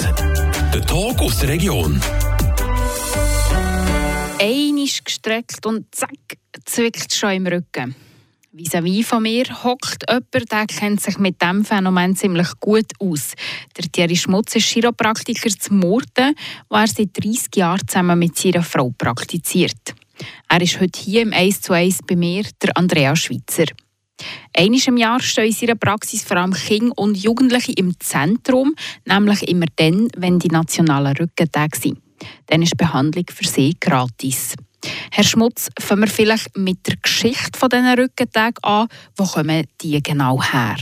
1. 0.00 0.14
Der 0.72 0.86
Tag 0.86 1.20
aus 1.20 1.40
der 1.40 1.50
Region. 1.50 2.00
Einisch 4.40 5.04
gestreckt 5.04 5.66
und 5.66 5.94
zack, 5.94 6.10
zwickt 6.64 7.12
schon 7.12 7.32
im 7.32 7.46
Rücken. 7.46 7.94
Vis-à-vis 8.52 9.06
von 9.06 9.22
mir 9.22 9.44
hockt 9.62 10.04
jemand, 10.08 10.52
der 10.52 10.66
kennt 10.66 11.00
sich 11.00 11.18
mit 11.18 11.40
diesem 11.40 11.64
Phänomen 11.64 12.16
ziemlich 12.16 12.48
gut 12.58 12.92
aus. 12.98 13.34
Der 13.76 13.90
Thierry 13.90 14.16
Schmutz 14.16 14.56
ist 14.56 14.66
Chiropraktiker 14.66 15.50
zu 15.50 15.74
Murten, 15.74 16.34
wo 16.68 16.76
er 16.76 16.88
seit 16.88 17.10
30 17.16 17.56
Jahren 17.56 17.86
zusammen 17.86 18.18
mit 18.18 18.36
seiner 18.36 18.62
Frau 18.62 18.92
praktiziert. 18.96 19.94
Er 20.48 20.60
ist 20.60 20.80
heute 20.80 20.98
hier 20.98 21.22
im 21.22 21.32
1 21.32 21.60
zu 21.60 21.72
1 21.72 22.00
bei 22.08 22.16
mir, 22.16 22.44
der 22.60 22.76
Andrea 22.76 23.14
Schweitzer. 23.14 23.66
Einmal 24.56 24.80
im 24.86 24.96
Jahr 24.96 25.20
stehen 25.20 25.46
in 25.46 25.52
seiner 25.52 25.74
Praxis 25.74 26.24
vor 26.24 26.36
allem 26.36 26.52
Kinder 26.52 26.96
und 26.98 27.16
Jugendliche 27.16 27.72
im 27.72 27.98
Zentrum, 28.00 28.74
nämlich 29.04 29.48
immer 29.48 29.66
dann, 29.76 30.08
wenn 30.16 30.38
die 30.38 30.48
nationalen 30.48 31.16
Rückentage 31.16 31.78
sind. 31.78 31.98
Dann 32.46 32.62
ist 32.62 32.72
die 32.72 32.76
Behandlung 32.76 33.24
für 33.32 33.46
sie 33.46 33.76
gratis. 33.80 34.54
Herr 35.10 35.24
Schmutz, 35.24 35.68
fangen 35.78 36.02
wir 36.02 36.08
vielleicht 36.08 36.56
mit 36.56 36.86
der 36.86 36.96
Geschichte 36.96 37.58
von 37.58 37.68
diesen 37.68 37.98
Rückentagen 37.98 38.62
an. 38.62 38.88
Wo 39.16 39.24
kommen 39.24 39.66
die 39.80 40.02
genau 40.02 40.42
her? 40.42 40.76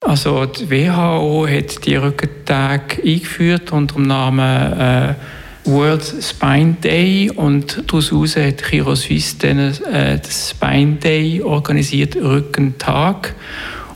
Also 0.00 0.46
die 0.46 0.68
WHO 0.68 1.46
hat 1.46 1.86
die 1.86 1.94
Rückentage 1.94 3.02
eingeführt 3.02 3.72
unter 3.72 3.94
dem 3.94 4.02
Namen 4.02 4.72
äh, 4.72 5.14
World 5.64 6.02
Spine 6.20 6.74
Day 6.82 7.30
und 7.30 7.84
daraus 7.86 8.36
hat 8.36 8.62
Chiro 8.62 8.94
Suisse 8.94 9.36
dann 9.38 9.58
äh, 9.58 10.18
den 10.18 10.30
Spine 10.30 10.96
Day 10.96 11.40
organisiert, 11.40 12.16
Rückentag. 12.16 13.34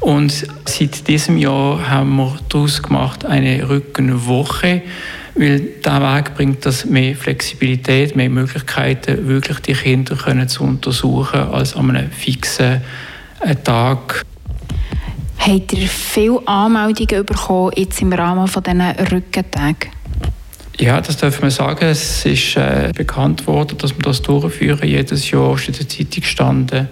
Und 0.00 0.46
seit 0.66 1.08
diesem 1.08 1.38
Jahr 1.38 1.90
haben 1.90 2.16
wir 2.16 2.38
daraus 2.48 2.82
gemacht 2.82 3.24
eine 3.24 3.68
Rückenwoche, 3.68 4.82
weil 5.34 5.60
dieser 5.60 6.00
Weg 6.00 6.34
bringt 6.34 6.64
das 6.64 6.84
mehr 6.84 7.16
Flexibilität, 7.16 8.14
mehr 8.14 8.30
Möglichkeiten, 8.30 9.26
wirklich 9.26 9.58
die 9.60 9.72
Kinder 9.72 10.14
können 10.14 10.48
zu 10.48 10.62
untersuchen 10.62 11.40
als 11.40 11.74
an 11.74 11.90
einem 11.90 12.10
fixen 12.12 12.82
äh, 13.40 13.56
Tag. 13.56 14.22
Habt 15.38 15.72
ihr 15.72 15.88
viele 15.88 16.46
Anmeldungen 16.46 17.26
bekommen 17.26 17.72
jetzt 17.76 18.00
im 18.00 18.12
Rahmen 18.12 18.46
dieser 18.46 19.12
Rückentagen? 19.12 19.95
Ja, 20.78 21.00
das 21.00 21.16
darf 21.16 21.40
man 21.40 21.50
sagen. 21.50 21.86
Es 21.86 22.26
ist 22.26 22.56
äh, 22.56 22.92
bekannt 22.94 23.46
worden, 23.46 23.78
dass 23.78 23.96
wir 23.96 24.02
das 24.02 24.20
durchführen. 24.20 24.86
Jedes 24.86 25.30
Jahr 25.30 25.54
ist 25.54 25.68
in 25.68 25.74
der 25.74 25.88
Zeitung 25.88 26.20
gestanden. 26.20 26.88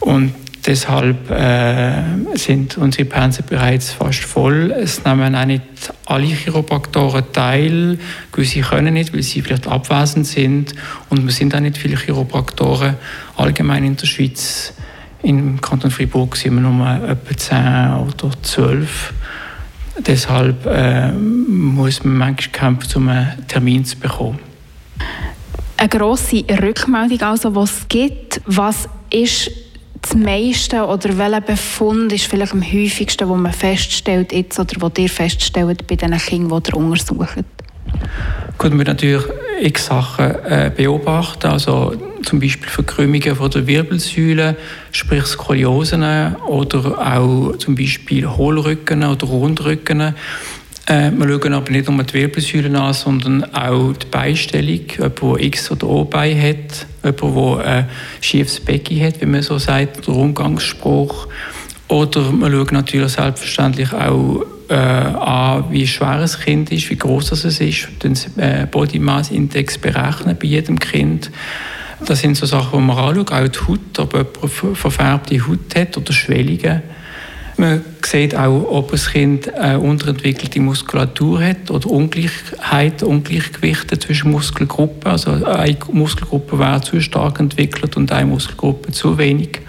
Und 0.00 0.32
deshalb 0.64 1.30
äh, 1.30 2.02
sind 2.34 2.78
unsere 2.78 3.04
Pensen 3.04 3.44
bereits 3.46 3.92
fast 3.92 4.20
voll. 4.20 4.70
Es 4.70 5.04
nehmen 5.04 5.34
auch 5.34 5.44
nicht 5.44 5.62
alle 6.06 6.24
Chiropraktoren 6.24 7.24
teil. 7.34 7.98
Gewisse 8.32 8.62
können 8.62 8.94
nicht, 8.94 9.12
weil 9.12 9.22
sie 9.22 9.42
vielleicht 9.42 9.66
abwesend 9.66 10.26
sind. 10.26 10.74
Und 11.10 11.26
wir 11.26 11.32
sind 11.32 11.54
auch 11.54 11.60
nicht 11.60 11.76
viele 11.76 11.98
Chiropraktoren 11.98 12.96
allgemein 13.36 13.84
in 13.84 13.96
der 13.96 14.06
Schweiz. 14.06 14.72
Im 15.22 15.60
Kanton 15.60 15.90
Freiburg 15.90 16.34
sind 16.34 16.54
wir 16.54 16.62
nur 16.62 17.10
etwa 17.10 17.36
10 17.36 17.58
oder 18.08 18.42
12. 18.42 19.12
Deshalb 19.98 20.66
äh, 20.66 21.12
muss 21.12 22.02
man 22.04 22.16
manchmal 22.18 22.52
kämpfen, 22.52 23.02
um 23.02 23.08
einen 23.08 23.46
Termin 23.46 23.84
zu 23.84 23.98
bekommen. 23.98 24.38
Eine 25.76 25.88
grosse 25.88 26.44
Rückmeldung, 26.48 27.20
also, 27.22 27.50
die 27.50 27.58
es 27.58 27.88
gibt. 27.88 28.40
Was 28.46 28.88
ist 29.10 29.50
das 30.00 30.14
meiste 30.14 30.84
oder 30.84 31.16
welcher 31.18 31.40
Befund 31.40 32.12
ist 32.12 32.26
vielleicht 32.26 32.52
am 32.52 32.62
häufigsten, 32.62 33.28
wo 33.28 33.36
man 33.36 33.52
feststellt 33.52 34.32
jetzt 34.32 34.58
oder 34.58 34.74
wo 34.80 34.90
ihr 34.96 35.08
feststellt 35.08 35.86
bei 35.86 35.96
den 35.96 36.16
Kindern, 36.18 36.62
die 36.62 36.70
ihr 36.70 36.76
untersucht? 36.76 37.44
Gut, 38.58 38.76
wir 38.76 38.84
natürlich 38.84 39.22
x 39.60 39.86
Sachen 39.86 40.34
äh, 40.44 40.70
beobachten, 40.74 41.46
also 41.48 41.94
zum 42.24 42.40
Beispiel 42.40 42.68
Verkrümmungen 42.68 43.36
von 43.36 43.50
der 43.50 43.66
Wirbelsäule, 43.66 44.56
sprich 44.92 45.24
Skoliosen 45.24 46.02
oder 46.46 46.98
auch 46.98 47.56
zum 47.58 47.74
Beispiel 47.74 48.26
Hohlrücken 48.26 49.04
oder 49.04 49.26
Rundrücken. 49.26 50.14
Äh, 50.86 51.12
wir 51.12 51.28
schauen 51.28 51.54
aber 51.54 51.70
nicht 51.70 51.88
nur 51.88 52.02
die 52.02 52.14
Wirbelsäule 52.14 52.80
an, 52.80 52.92
sondern 52.92 53.44
auch 53.54 53.92
die 53.92 54.06
Beinstellung. 54.06 54.80
Jemand, 54.96 55.22
der 55.22 55.40
X- 55.40 55.70
oder 55.70 55.88
O-Bein 55.88 56.36
hat, 56.40 56.86
jemand, 57.04 57.58
der 57.58 57.64
ein 57.64 57.88
schiefes 58.20 58.60
Becken 58.60 59.00
hat, 59.00 59.20
wie 59.20 59.26
man 59.26 59.42
so 59.42 59.58
sagt, 59.58 60.06
der 60.06 60.14
Umgangsspruch. 60.14 61.28
Oder 61.88 62.32
wir 62.32 62.50
schauen 62.50 62.68
natürlich 62.72 63.12
selbstverständlich 63.12 63.92
auch 63.92 64.44
äh, 64.68 64.74
an, 64.74 65.64
wie 65.70 65.86
schwer 65.86 66.20
ein 66.20 66.26
Kind 66.26 66.72
ist, 66.72 66.88
wie 66.90 66.96
groß 66.96 67.32
es 67.32 67.44
ist, 67.44 67.88
den 68.02 68.16
äh, 68.38 68.66
Body 68.70 68.98
Mass 68.98 69.30
Index 69.30 69.78
berechnen 69.78 70.36
bei 70.40 70.46
jedem 70.46 70.78
Kind. 70.78 71.30
Das 72.06 72.20
sind 72.20 72.36
so 72.36 72.46
Sachen, 72.46 72.80
die 72.80 72.84
man 72.86 72.96
anschaut, 72.96 73.32
auch 73.32 73.48
die 73.48 73.58
Haut, 73.68 73.98
ob 73.98 74.12
jemand 74.12 74.78
verfärbte 74.78 75.46
Haut 75.46 75.74
hat 75.76 75.96
oder 75.96 76.12
Schwellungen. 76.12 76.82
Man 77.56 77.84
sieht 78.04 78.34
auch, 78.34 78.66
ob 78.70 78.92
ein 78.92 78.98
Kind 78.98 79.54
eine 79.54 79.78
unterentwickelte 79.78 80.58
Muskulatur 80.60 81.44
hat 81.44 81.70
oder 81.70 81.90
Ungleichheit, 81.90 83.02
Ungleichgewichte 83.02 83.98
zwischen 83.98 84.30
Muskelgruppen. 84.30 85.12
Also 85.12 85.32
eine 85.44 85.76
Muskelgruppe 85.92 86.58
wäre 86.58 86.80
zu 86.80 87.00
stark 87.00 87.40
entwickelt 87.40 87.96
und 87.96 88.10
eine 88.10 88.26
Muskelgruppe 88.26 88.92
zu 88.92 89.18
wenig. 89.18 89.60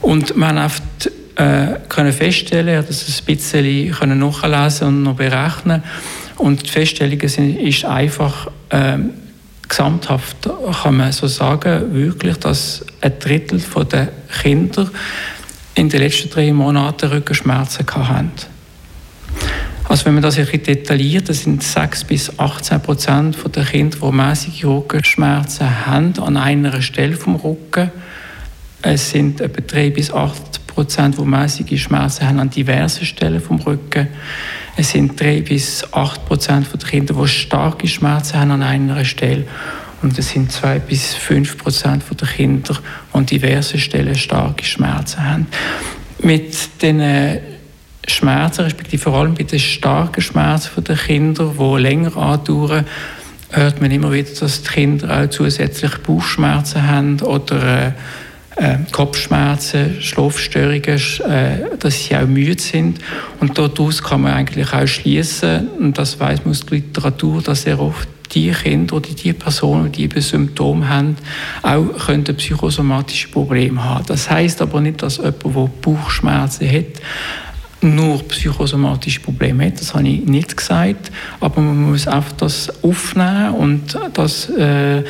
Und 0.00 0.36
man 0.36 0.62
hat 0.62 1.10
äh, 1.34 1.78
können 1.88 2.12
feststellen, 2.12 2.84
dass 2.86 3.08
es 3.08 3.20
ein 3.20 3.24
bisschen 3.26 3.92
können 3.92 4.18
nachlesen 4.18 4.88
und 4.88 5.02
noch 5.02 5.16
berechnen 5.16 5.82
und 6.40 6.66
die 6.66 6.70
Feststellungen 6.70 7.28
sind 7.28 7.58
ist 7.58 7.84
einfach 7.84 8.50
äh, 8.70 8.96
gesamthaft 9.70 10.48
kann 10.82 10.96
man 10.96 11.12
so 11.12 11.26
sagen 11.26 11.94
wirklich, 11.94 12.36
dass 12.36 12.84
ein 13.00 13.18
Drittel 13.18 13.62
der 13.90 14.08
Kinder 14.42 14.90
in 15.74 15.88
den 15.88 16.00
letzten 16.00 16.28
drei 16.28 16.52
Monaten 16.52 17.08
Rückenschmerzen 17.10 17.86
hatten. 17.86 18.32
Also 19.88 20.04
wenn 20.06 20.14
man 20.14 20.22
das 20.22 20.38
ein 20.38 20.46
detailliert, 20.46 21.28
das 21.28 21.42
sind 21.42 21.62
6 21.62 22.04
bis 22.04 22.38
18 22.38 22.80
Prozent 22.80 23.36
der 23.56 23.64
Kinder, 23.64 23.96
die 24.00 24.12
mäßige 24.12 24.64
Rückenschmerzen 24.64 25.86
haben 25.86 26.18
an 26.18 26.36
einer 26.36 26.82
Stelle 26.82 27.16
vom 27.16 27.36
Rücken. 27.36 27.90
Es 28.82 29.10
sind 29.10 29.40
etwa 29.40 29.60
3 29.60 29.90
bis 29.90 30.12
8 30.12 30.66
Prozent, 30.66 31.18
die 31.18 31.22
mäßige 31.22 31.82
Schmerzen 31.82 32.28
haben 32.28 32.38
an 32.38 32.50
diversen 32.50 33.04
Stellen 33.04 33.40
vom 33.40 33.58
Rücken. 33.60 34.08
Es 34.80 34.92
sind 34.92 35.20
3 35.20 35.42
bis 35.42 35.84
8 35.92 36.24
Prozent 36.24 36.66
der 36.72 36.88
Kinder, 36.88 37.12
die 37.12 37.28
starke 37.28 37.86
Schmerzen 37.86 38.40
haben 38.40 38.50
an 38.52 38.62
einer 38.62 39.04
Stelle. 39.04 39.44
Und 40.00 40.18
es 40.18 40.30
sind 40.30 40.50
2 40.50 40.78
bis 40.78 41.14
5 41.16 41.58
Prozent 41.58 42.02
der 42.18 42.26
Kinder, 42.26 42.72
die 42.72 43.14
an 43.14 43.26
diversen 43.26 43.78
Stellen 43.78 44.14
starke 44.14 44.64
Schmerzen 44.64 45.22
haben. 45.22 45.46
Mit 46.20 46.80
den 46.80 47.02
Schmerzen, 48.08 48.62
respektive 48.62 49.02
vor 49.02 49.16
allem 49.16 49.34
bei 49.34 49.42
den 49.42 49.58
starken 49.58 50.22
Schmerzen 50.22 50.82
der 50.82 50.96
Kinder, 50.96 51.54
die 51.58 51.82
länger 51.82 52.16
andauern, 52.16 52.86
hört 53.50 53.82
man 53.82 53.90
immer 53.90 54.10
wieder, 54.10 54.30
dass 54.30 54.62
die 54.62 54.68
Kinder 54.70 55.24
auch 55.24 55.28
zusätzlich 55.28 55.94
Bauchschmerzen 55.98 56.88
haben 56.88 57.20
oder 57.20 57.94
äh, 58.60 58.76
Kopfschmerzen, 58.92 60.00
Schlafstörungen, 60.00 60.82
äh, 61.28 61.76
dass 61.78 62.04
sie 62.04 62.16
auch 62.16 62.26
müde 62.26 62.60
sind. 62.60 62.98
Und 63.40 63.56
daraus 63.56 64.02
kann 64.02 64.22
man 64.22 64.34
eigentlich 64.34 64.72
auch 64.72 64.86
schließen, 64.86 65.68
und 65.78 65.96
das 65.96 66.20
weiß 66.20 66.44
man 66.44 66.50
aus 66.50 66.66
der 66.66 66.78
Literatur, 66.78 67.40
dass 67.42 67.62
sehr 67.62 67.80
oft 67.80 68.08
die 68.34 68.50
Kinder 68.50 68.96
oder 68.96 69.08
die 69.08 69.32
Personen, 69.32 69.90
die 69.90 70.04
eben 70.04 70.20
Symptome 70.20 70.88
haben, 70.88 71.16
auch 71.62 72.06
können 72.06 72.24
psychosomatische 72.24 73.28
Probleme 73.28 73.82
haben. 73.82 74.04
Das 74.06 74.30
heißt 74.30 74.62
aber 74.62 74.80
nicht, 74.80 75.02
dass 75.02 75.16
jemand, 75.16 75.44
der 75.44 75.70
Bauchschmerzen 75.82 76.70
hat, 76.70 77.00
nur 77.80 78.22
psychosomatische 78.28 79.20
Probleme 79.20 79.66
hat. 79.66 79.80
Das 79.80 79.94
habe 79.94 80.06
ich 80.06 80.24
nicht 80.26 80.56
gesagt. 80.56 81.10
Aber 81.40 81.60
man 81.60 81.90
muss 81.90 82.06
einfach 82.06 82.32
das 82.32 82.70
aufnehmen 82.84 83.54
und 83.54 83.98
das 84.12 84.50
äh, 84.50 85.02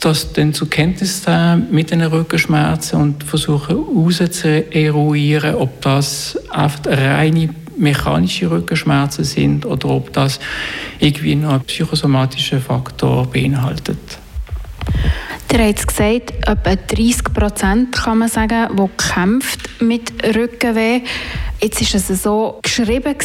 das 0.00 0.32
dann 0.32 0.52
zur 0.54 0.68
Kenntnis 0.68 1.26
nehmen 1.26 1.68
mit 1.70 1.90
den 1.90 2.02
Rückenschmerzen 2.02 3.00
und 3.00 3.24
versuchen 3.24 3.76
herauszueruieren, 3.76 5.54
ob 5.54 5.80
das 5.82 6.38
einfach 6.50 6.86
reine 6.86 7.50
mechanische 7.76 8.50
Rückenschmerzen 8.50 9.24
sind 9.24 9.66
oder 9.66 9.88
ob 9.88 10.12
das 10.12 10.38
irgendwie 10.98 11.34
noch 11.34 11.50
einen 11.50 11.64
psychosomatischen 11.64 12.60
Faktor 12.60 13.26
beinhaltet. 13.26 13.98
Ihr 15.52 15.66
habt 15.66 15.88
gesagt, 15.88 16.32
etwa 16.46 16.76
30 16.76 17.24
Prozent 17.34 17.92
kann 17.92 18.18
man 18.18 18.28
sagen, 18.28 18.68
die 18.76 19.04
kämpft 19.12 19.82
mit 19.82 20.12
Rückenweh. 20.36 21.00
Jetzt 21.60 21.92
war 21.92 22.00
es 22.00 22.22
so 22.22 22.60
geschrieben 22.62 23.16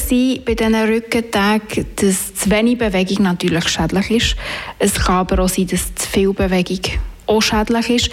bei 0.44 0.56
diesen 0.56 0.76
Rückentagen, 0.76 1.86
dass 1.96 2.34
zu 2.34 2.50
wenig 2.50 2.80
Bewegung 2.80 3.26
natürlich 3.26 3.68
schädlich 3.68 4.10
ist. 4.10 4.36
Es 4.80 4.96
kann 4.96 5.18
aber 5.18 5.44
auch 5.44 5.50
sein, 5.50 5.68
dass 5.68 5.94
zu 5.94 6.10
viel 6.10 6.34
Bewegung 6.34 7.00
auch 7.28 7.42
schädlich 7.42 7.90
ist. 7.92 8.10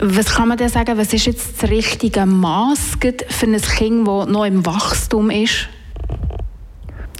Was 0.00 0.34
kann 0.34 0.48
man 0.48 0.58
denn 0.58 0.68
sagen, 0.68 0.98
was 0.98 1.12
ist 1.12 1.26
jetzt 1.26 1.62
das 1.62 1.70
richtige 1.70 2.26
Maß 2.26 2.98
für 3.28 3.46
ein 3.46 3.62
Kind, 3.62 4.08
das 4.08 4.26
noch 4.26 4.44
im 4.46 4.66
Wachstum 4.66 5.30
ist? 5.30 5.68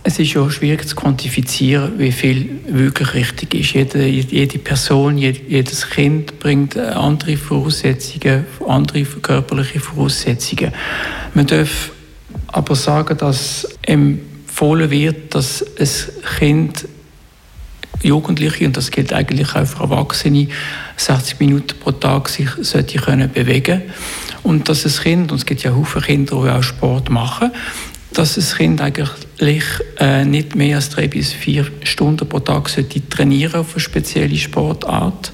Es 0.06 0.18
ist 0.18 0.34
ja 0.34 0.48
schwierig 0.50 0.86
zu 0.86 0.94
quantifizieren, 0.94 1.98
wie 1.98 2.12
viel 2.12 2.60
wirklich 2.68 3.14
richtig 3.14 3.54
ist. 3.54 3.72
Jede, 3.72 4.06
jede 4.06 4.58
Person, 4.58 5.16
jedes 5.16 5.88
Kind 5.88 6.38
bringt 6.38 6.76
andere 6.76 7.38
Voraussetzungen, 7.38 8.44
andere 8.68 9.02
körperliche 9.04 9.80
Voraussetzungen. 9.80 10.72
Man 11.32 11.46
darf 11.46 11.90
aber 12.48 12.76
sagen, 12.76 13.16
dass 13.16 13.66
empfohlen 13.82 14.90
wird, 14.90 15.34
dass 15.34 15.64
ein 15.78 15.88
Kind 16.38 16.88
Jugendliche, 18.02 18.66
und 18.66 18.76
das 18.76 18.90
gilt 18.90 19.14
eigentlich 19.14 19.54
auch 19.54 19.64
für 19.64 19.84
Erwachsene, 19.84 20.48
60 20.98 21.40
Minuten 21.40 21.78
pro 21.80 21.92
Tag 21.92 22.28
sich 22.28 22.50
sollte 22.60 22.98
können 22.98 23.30
bewegen 23.32 23.82
Und 24.42 24.68
dass 24.68 24.84
ein 24.84 25.02
Kind, 25.02 25.32
und 25.32 25.38
es 25.38 25.46
gibt 25.46 25.62
ja 25.62 25.72
viele 25.72 26.04
Kinder, 26.04 26.42
die 26.44 26.50
auch 26.50 26.62
Sport 26.62 27.08
machen, 27.08 27.50
dass 28.12 28.36
ein 28.36 28.56
Kind 28.56 28.80
eigentlich 28.82 29.08
äh, 29.98 30.24
nicht 30.24 30.54
mehr 30.54 30.76
als 30.76 30.90
drei 30.90 31.08
bis 31.08 31.32
vier 31.32 31.66
Stunden 31.82 32.28
pro 32.28 32.40
Tag 32.40 32.68
sollte 32.68 33.08
trainieren 33.08 33.60
auf 33.60 33.72
eine 33.72 33.80
spezielle 33.80 34.36
Sportart. 34.36 35.32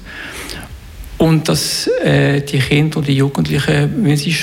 Und 1.17 1.47
dass 1.47 1.87
äh, 2.03 2.41
die 2.41 2.59
Kinder 2.59 2.97
und 2.97 3.07
die 3.07 3.15
Jugendlichen, 3.15 4.03
wenn 4.03 4.17
sie 4.17 4.35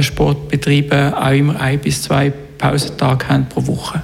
Sport 0.00 0.48
betreiben, 0.48 1.12
auch 1.14 1.32
immer 1.32 1.60
ein 1.60 1.78
bis 1.80 2.02
zwei 2.02 2.30
Pausentage 2.30 3.28
haben 3.28 3.48
pro 3.48 3.66
Woche. 3.66 4.02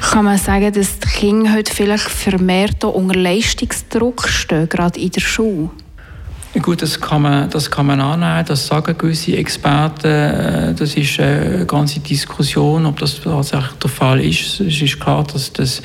Kann 0.00 0.24
man 0.24 0.38
sagen, 0.38 0.72
dass 0.72 0.98
die 0.98 1.08
Kinder 1.08 1.52
heute 1.54 1.72
vielleicht 1.72 2.08
vermehrt 2.08 2.84
unter 2.84 3.14
Leistungsdruck 3.14 4.28
stehen, 4.28 4.68
gerade 4.68 5.00
in 5.00 5.10
der 5.10 5.20
Schule? 5.20 5.70
Gut, 6.54 6.80
das 6.80 6.98
kann, 6.98 7.22
man, 7.22 7.50
das 7.50 7.70
kann 7.70 7.86
man 7.86 8.00
annehmen, 8.00 8.44
das 8.46 8.66
sagen 8.66 8.96
gewisse 8.96 9.36
Experten. 9.36 10.06
Äh, 10.06 10.74
das 10.74 10.94
ist 10.94 11.20
eine 11.20 11.66
ganze 11.66 12.00
Diskussion, 12.00 12.86
ob 12.86 12.98
das 12.98 13.20
tatsächlich 13.20 13.72
der 13.72 13.90
Fall 13.90 14.20
ist. 14.20 14.60
Es 14.60 14.80
ist 14.80 14.98
klar, 14.98 15.24
dass 15.30 15.52
das, 15.52 15.82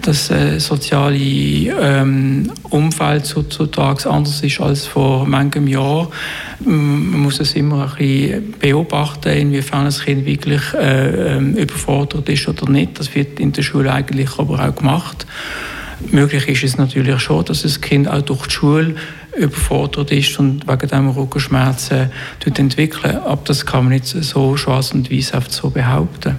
das 0.00 0.30
äh, 0.30 0.58
soziale 0.58 1.18
ähm, 1.18 2.50
Umfeld 2.70 3.32
heutzutage 3.36 4.08
anders 4.08 4.42
ist 4.42 4.60
als 4.60 4.86
vor 4.86 5.26
manchem 5.26 5.66
Jahr. 5.68 6.08
Man 6.64 7.20
muss 7.20 7.38
es 7.38 7.54
immer 7.54 7.84
ein 7.84 7.96
bisschen 7.98 8.54
beobachten, 8.58 9.28
inwiefern 9.28 9.84
das 9.84 10.02
Kind 10.02 10.24
wirklich 10.24 10.62
äh, 10.74 11.36
ähm, 11.36 11.54
überfordert 11.56 12.26
ist 12.30 12.48
oder 12.48 12.70
nicht. 12.70 12.98
Das 12.98 13.14
wird 13.14 13.38
in 13.38 13.52
der 13.52 13.62
Schule 13.62 13.92
eigentlich 13.92 14.30
aber 14.38 14.66
auch 14.66 14.74
gemacht. 14.74 15.26
Möglich 16.10 16.48
ist 16.48 16.64
es 16.64 16.78
natürlich 16.78 17.20
schon, 17.20 17.44
dass 17.44 17.62
das 17.62 17.82
Kind 17.82 18.08
auch 18.08 18.22
durch 18.22 18.46
die 18.46 18.54
Schule 18.54 18.94
überfordert 19.36 20.10
ist 20.12 20.38
und 20.38 20.66
wegen 20.68 20.88
dem 20.88 21.10
Rückenschmerzen 21.10 22.10
entwickeln. 22.44 23.18
Aber 23.18 23.42
das 23.44 23.64
kann 23.64 23.84
man 23.84 23.94
nicht 23.94 24.06
so 24.06 24.56
schwarz 24.56 24.92
und 24.92 25.10
weiß 25.10 25.32
so 25.48 25.70
behaupten. 25.70 26.38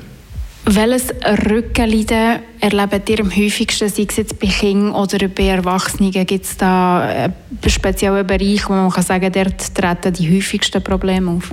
Welches 0.65 1.09
Rückenleiden 1.49 2.39
erlebt 2.59 3.09
ihr 3.09 3.21
am 3.21 3.35
häufigsten, 3.35 3.89
sei 3.89 4.05
es 4.07 4.17
jetzt 4.17 4.39
bei 4.39 4.47
Kindern 4.47 4.93
oder 4.93 5.27
bei 5.27 5.47
Erwachsenen? 5.47 6.11
Gibt 6.11 6.45
es 6.45 6.55
da 6.55 7.01
einen 7.01 7.33
speziellen 7.65 8.27
Bereich, 8.27 8.69
wo 8.69 8.73
man 8.73 8.91
sagen 8.91 9.31
kann, 9.31 9.45
dort 9.45 9.73
treten 9.73 10.13
die 10.13 10.37
häufigsten 10.37 10.83
Probleme 10.83 11.31
auf? 11.31 11.49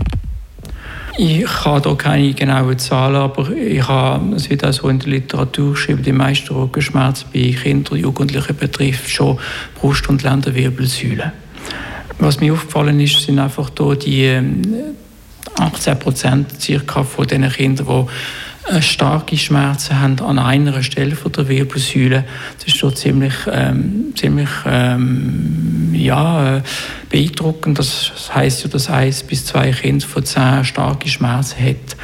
Ich 1.21 1.45
habe 1.65 1.83
hier 1.83 1.99
keine 1.99 2.33
genauen 2.33 2.79
Zahlen, 2.79 3.17
aber 3.17 3.51
ich 3.51 3.89
habe, 3.89 4.37
es 4.37 4.49
wird 4.49 4.65
auch 4.65 4.73
so 4.73 4.89
in 4.89 5.01
der 5.01 5.09
Literatur 5.09 5.73
geschrieben, 5.73 6.05
die 6.05 6.13
meisten 6.13 6.55
Rückenschmerzen 6.55 7.27
bei 7.35 7.57
Kindern 7.61 7.95
und 7.95 7.99
Jugendlichen 7.99 8.57
betrifft 8.57 9.11
schon 9.11 9.37
Brust- 9.75 10.09
und 10.09 10.23
Lendenwirbelsäule. 10.23 11.33
Was 12.21 12.39
mir 12.39 12.53
aufgefallen 12.53 13.01
ist, 13.01 13.21
sind 13.21 13.41
einfach 13.41 13.69
hier 13.77 13.97
die 13.97 14.41
18 15.59 15.93
ähm, 15.93 15.99
Prozent 15.99 16.61
circa 16.61 17.03
von 17.03 17.27
den 17.27 17.49
Kindern, 17.49 18.07
die 18.07 18.58
starke 18.81 19.37
Schmerzen 19.37 20.01
haben 20.01 20.21
an 20.21 20.39
einer 20.39 20.83
Stelle 20.83 21.17
von 21.17 21.33
der 21.33 21.49
Wirbelsäule. 21.49 22.25
Das 22.59 22.67
ist 22.67 22.77
schon 22.77 22.95
ziemlich, 22.95 23.35
ähm, 23.51 24.13
ziemlich 24.17 24.51
ähm, 24.67 25.91
ja, 25.93 26.57
äh, 26.57 26.63
beeindruckend. 27.11 27.79
Das 27.79 28.31
heißt 28.35 28.65
ja, 28.65 28.69
dass 28.71 28.91
eins 28.91 29.23
bis 29.23 29.47
zwei 29.47 29.71
Kinder 29.71 30.07
von 30.07 30.25
zehn 30.25 30.65
starke 30.65 31.09
Schmerzen 31.09 31.65
hat. 31.65 31.97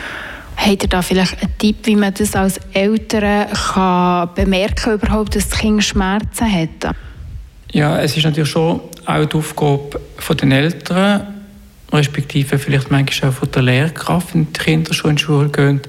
Habt 0.56 0.82
ihr 0.82 0.88
da 0.88 1.02
vielleicht 1.02 1.43
einen 1.43 1.58
Tipp, 1.58 1.76
wie 1.84 1.96
man 1.96 2.14
das 2.14 2.34
als 2.34 2.58
Eltern 2.72 3.49
kann 3.52 4.31
bemerken 4.34 5.00
kann, 5.00 5.26
dass 5.26 5.49
das 5.49 5.58
Kind 5.58 5.84
Schmerzen 5.84 6.50
hat? 6.50 6.94
Ja, 7.72 7.99
es 7.99 8.16
ist 8.16 8.25
natürlich 8.25 8.50
schon 8.50 8.81
auch 9.05 9.25
die 9.25 9.37
Aufgabe 9.37 10.00
den 10.40 10.52
Eltern, 10.52 11.26
respektive 11.93 12.58
vielleicht 12.58 12.90
manchmal 12.90 13.31
auch 13.31 13.34
von 13.34 13.50
der 13.50 13.62
Lehrkraft, 13.62 14.34
wenn 14.34 14.52
die 14.52 14.61
Kinder 14.61 14.94
schon 14.94 15.11
in 15.11 15.16
die 15.16 15.22
Schule 15.22 15.49
gehen, 15.49 15.81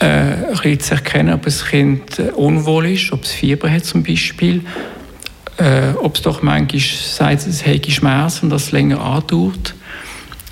äh, 0.00 0.34
ein 0.64 0.80
zu 0.80 0.94
erkennen, 0.94 1.34
ob 1.34 1.42
das 1.42 1.64
Kind 1.66 2.18
äh, 2.18 2.30
unwohl 2.30 2.86
ist, 2.86 3.12
ob 3.12 3.24
es 3.24 3.32
Fieber 3.32 3.70
hat 3.70 3.84
zum 3.84 4.02
Beispiel, 4.02 4.62
äh, 5.58 5.90
ob 6.00 6.16
es 6.16 6.22
doch 6.22 6.42
manchmal 6.42 6.80
sagt, 6.80 7.46
es 7.46 7.66
hätte 7.66 7.90
Schmerzen 7.90 8.46
und 8.46 8.50
das 8.50 8.70
länger 8.72 9.00
andauert. 9.00 9.74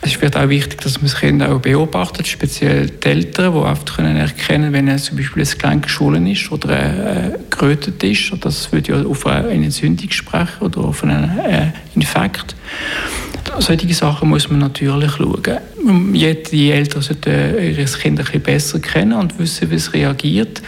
Es 0.02 0.20
wird 0.20 0.36
auch 0.36 0.48
wichtig, 0.48 0.80
dass 0.82 0.98
man 0.98 1.10
das 1.10 1.18
Kind 1.18 1.42
auch 1.42 1.60
beobachtet, 1.60 2.28
speziell 2.28 2.90
die 2.90 3.08
Eltern, 3.08 3.52
die 3.52 3.58
oft 3.58 3.96
können 3.96 4.16
erkennen 4.16 4.72
wenn 4.72 4.88
er 4.88 4.98
zum 4.98 5.16
Beispiel 5.16 5.42
ein 5.42 5.58
Gelenk 5.58 5.82
geschwollen 5.84 6.26
ist 6.26 6.52
oder 6.52 6.70
äh, 6.70 7.38
gerötet 7.50 8.02
ist. 8.04 8.32
Das 8.40 8.70
würde 8.72 8.92
ja 8.92 9.04
auf 9.04 9.26
eine 9.26 9.48
Entzündung 9.50 10.10
sprechen 10.10 10.60
oder 10.60 10.80
auf 10.80 11.02
einen 11.02 11.38
äh, 11.38 11.72
Infekt 11.94 12.54
solche 13.58 13.92
Sachen 13.94 14.28
muss 14.28 14.50
man 14.50 14.60
natürlich 14.60 15.12
schauen. 15.12 15.58
Die 16.52 16.70
Eltern 16.70 17.02
sollten 17.02 17.30
ihr 17.30 17.84
Kind 17.84 18.18
ein 18.18 18.24
bisschen 18.24 18.42
besser 18.42 18.78
kennen 18.80 19.12
und 19.12 19.38
wissen, 19.38 19.70
wie 19.70 19.76
es 19.76 19.92
reagiert. 19.92 20.62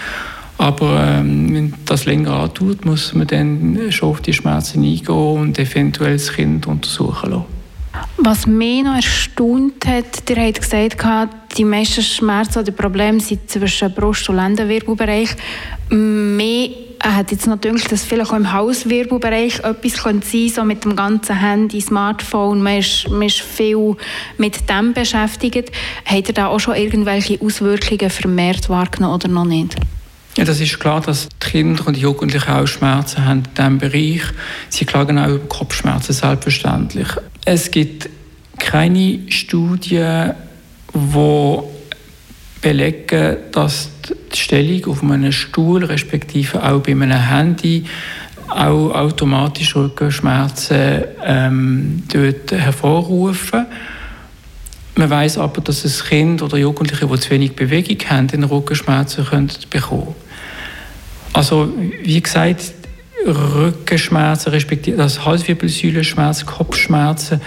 Aber 0.58 1.18
ähm, 1.18 1.54
wenn 1.54 1.74
das 1.84 2.04
länger 2.04 2.32
antut, 2.32 2.84
muss 2.84 3.14
man 3.14 3.28
dann 3.28 3.90
schon 3.90 4.10
auf 4.10 4.20
die 4.20 4.32
Schmerzen 4.32 4.82
eingehen 4.82 5.14
und 5.14 5.58
eventuell 5.58 6.14
das 6.14 6.32
Kind 6.32 6.66
untersuchen 6.66 7.30
lassen. 7.30 7.44
Was 8.16 8.46
mich 8.46 8.82
noch 8.82 8.96
erstaunt 8.96 9.86
hat, 9.86 10.28
ihr 10.28 10.36
habt 10.36 10.60
gesagt, 10.60 11.56
die 11.56 11.64
meisten 11.64 12.02
Schmerzen 12.02 12.58
oder 12.60 12.72
Probleme 12.72 13.20
sind 13.20 13.48
zwischen 13.48 13.92
Brust- 13.94 14.28
und 14.28 14.36
Lendenwirbelbereich. 14.36 15.30
Mehr 15.90 16.68
hat 17.02 17.30
jetzt 17.30 17.44
gedacht, 17.44 17.92
dass 17.92 18.04
vielleicht 18.04 18.30
auch 18.30 18.36
im 18.36 18.52
Hauswirbelbereich 18.52 19.60
etwas 19.60 20.02
könnte 20.02 20.26
sein 20.26 20.48
so 20.48 20.64
mit 20.64 20.84
dem 20.84 20.96
ganzen 20.96 21.38
Handy, 21.38 21.80
Smartphone, 21.80 22.62
man 22.62 22.78
ist, 22.78 23.08
man 23.08 23.22
ist 23.22 23.40
viel 23.40 23.96
mit 24.36 24.68
dem 24.68 24.92
beschäftigt. 24.92 25.70
Hat 26.04 26.28
ihr 26.28 26.34
da 26.34 26.48
auch 26.48 26.58
schon 26.58 26.74
irgendwelche 26.76 27.40
Auswirkungen 27.40 28.10
vermehrt 28.10 28.68
wahrgenommen 28.68 29.14
oder 29.14 29.28
noch 29.28 29.44
nicht? 29.44 29.76
Ja, 30.36 30.44
das 30.44 30.60
ist 30.60 30.78
klar, 30.78 31.00
dass 31.00 31.28
die 31.28 31.50
Kinder 31.50 31.86
und 31.86 31.96
die 31.96 32.00
Jugendlichen 32.00 32.52
auch 32.52 32.66
Schmerzen 32.66 33.24
haben 33.24 33.42
in 33.44 33.54
diesem 33.54 33.78
Bereich. 33.78 34.22
Sie 34.68 34.84
klagen 34.84 35.18
auch 35.18 35.28
über 35.28 35.46
Kopfschmerzen, 35.46 36.12
selbstverständlich. 36.12 37.08
Es 37.44 37.70
gibt 37.70 38.08
keine 38.58 39.20
Studien, 39.30 40.34
die 40.94 41.77
belegen, 42.60 43.36
dass 43.52 43.90
die 44.32 44.38
Stellung 44.38 44.86
auf 44.86 45.02
einem 45.02 45.32
Stuhl, 45.32 45.84
respektive 45.84 46.62
auch 46.62 46.80
bei 46.80 46.92
einem 46.92 47.12
Handy, 47.12 47.84
auch 48.48 48.94
automatisch 48.94 49.76
Rückenschmerzen 49.76 51.04
ähm, 51.24 52.02
dort 52.12 52.52
hervorrufen. 52.52 53.66
Man 54.96 55.10
weiß 55.10 55.38
aber, 55.38 55.60
dass 55.60 55.84
es 55.84 56.04
Kinder 56.04 56.46
oder 56.46 56.56
Jugendliche, 56.56 57.06
die 57.06 57.20
zu 57.20 57.30
wenig 57.30 57.54
Bewegung 57.54 57.98
haben, 58.08 58.26
den 58.26 58.44
Rückenschmerzen 58.44 59.24
können 59.26 59.50
bekommen. 59.70 60.14
Also 61.32 61.72
wie 62.02 62.20
gesagt, 62.20 62.72
Rückenschmerzen, 63.26 64.50
respektive 64.50 64.96
das 64.96 65.24
Halswirbelsäulenschmerz, 65.24 66.46
Kopfschmerzen, 66.46 67.40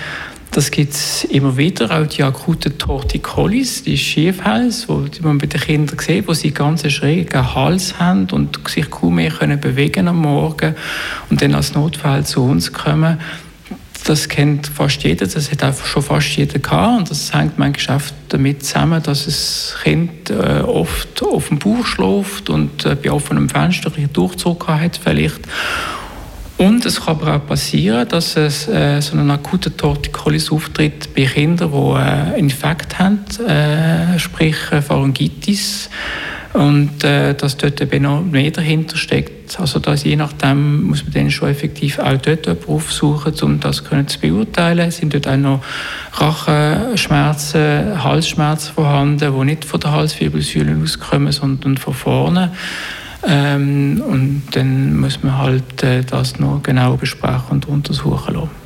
das 0.52 0.70
gibt 0.70 0.94
es 0.94 1.24
immer 1.24 1.56
wieder, 1.56 1.98
auch 1.98 2.08
die 2.08 2.24
akute 2.24 2.78
Torticollis, 2.78 3.84
die 3.84 3.98
Schiefhals, 3.98 4.86
die 4.86 5.22
man 5.22 5.38
bei 5.38 5.48
den 5.48 5.62
Kindern 5.62 5.98
sieht, 5.98 6.28
wo 6.28 6.34
sie 6.34 6.52
ganz 6.52 6.86
schrägen 6.92 7.56
Hals 7.56 7.98
haben 8.00 8.28
und 8.32 8.60
sich 8.68 8.90
kaum 8.92 9.16
mehr 9.16 9.32
können 9.32 9.62
bewegen 9.62 10.10
am 10.10 10.18
Morgen 10.18 10.76
und 11.30 11.42
dann 11.42 11.56
als 11.56 11.74
Notfall 11.74 12.26
zu 12.26 12.44
uns 12.44 12.74
kommen. 12.74 13.18
Das 14.04 14.28
kennt 14.28 14.68
fast 14.68 15.04
jeder, 15.04 15.26
das 15.26 15.52
hat 15.52 15.64
einfach 15.64 15.86
schon 15.86 16.04
fast 16.04 16.36
jeder 16.36 16.60
gehabt 16.60 17.00
und 17.00 17.12
das 17.12 17.34
hängt 17.34 17.58
manchmal 17.58 17.98
oft 17.98 18.14
damit 18.30 18.66
zusammen, 18.66 19.02
dass 19.02 19.26
das 19.26 19.76
Kind 19.84 20.32
äh, 20.32 20.62
oft 20.66 21.24
auf 21.24 21.48
dem 21.48 21.60
Bauch 21.60 21.86
schläft 21.86 22.50
und 22.50 22.86
äh, 22.86 22.96
bei 22.96 23.12
offenem 23.12 23.48
Fenster 23.48 23.92
einen 23.96 24.12
Durchzug 24.12 24.68
hat 24.68 25.00
vielleicht 25.02 25.48
und 26.62 26.86
es 26.86 27.04
kann 27.04 27.18
aber 27.18 27.36
auch 27.36 27.46
passieren, 27.46 28.08
dass 28.08 28.38
es 28.38 28.68
äh, 28.68 29.02
so 29.02 29.18
einen 29.18 29.32
akuten 29.32 29.76
Torticollis 29.76 30.52
auftritt 30.52 31.14
bei 31.16 31.26
Kindern, 31.26 31.72
die 31.72 32.36
äh, 32.36 32.40
Infekt 32.40 33.00
haben, 33.00 33.26
äh, 33.48 34.20
sprich 34.20 34.58
äh, 34.72 34.82
Pharyngitis, 34.82 35.90
und 36.54 37.04
äh, 37.04 37.34
dass 37.34 37.58
dort 37.58 37.82
eben 37.82 38.04
noch 38.04 38.24
mehr 38.24 38.52
dahinter 38.52 38.98
steckt. 38.98 39.60
Also 39.60 39.80
dass 39.80 40.04
je 40.04 40.16
nachdem 40.16 40.84
muss 40.84 41.04
man 41.04 41.14
dann 41.14 41.32
schon 41.32 41.50
effektiv 41.50 42.00
auch 42.00 42.18
dort 42.18 42.46
jemanden 42.46 42.70
aufsuchen, 42.70 43.34
um 43.42 43.60
das 43.60 43.84
können 43.84 44.08
zu 44.08 44.20
beurteilen. 44.20 44.90
Es 44.90 44.98
sind 44.98 45.14
dort 45.14 45.28
auch 45.28 45.38
noch 45.38 45.64
Rachenschmerzen, 46.14 48.04
Halsschmerzen 48.04 48.74
vorhanden, 48.74 49.34
die 49.34 49.46
nicht 49.46 49.66
von 49.66 49.80
der 49.80 49.94
Halswirbelsäule 49.94 50.78
auskommen, 50.82 51.32
sondern 51.32 51.78
von 51.78 51.94
vorne. 51.94 52.52
Ähm, 53.28 54.04
und 54.06 54.44
dann 54.52 55.00
muss 55.00 55.22
man 55.24 55.38
halt 55.38 55.84
äh, 55.84 56.04
das 56.04 56.40
noch 56.40 56.62
genau 56.64 56.98
besprechen 56.98 57.52
und 57.52 57.68
untersuchen 57.68 58.34
lassen. 58.34 58.62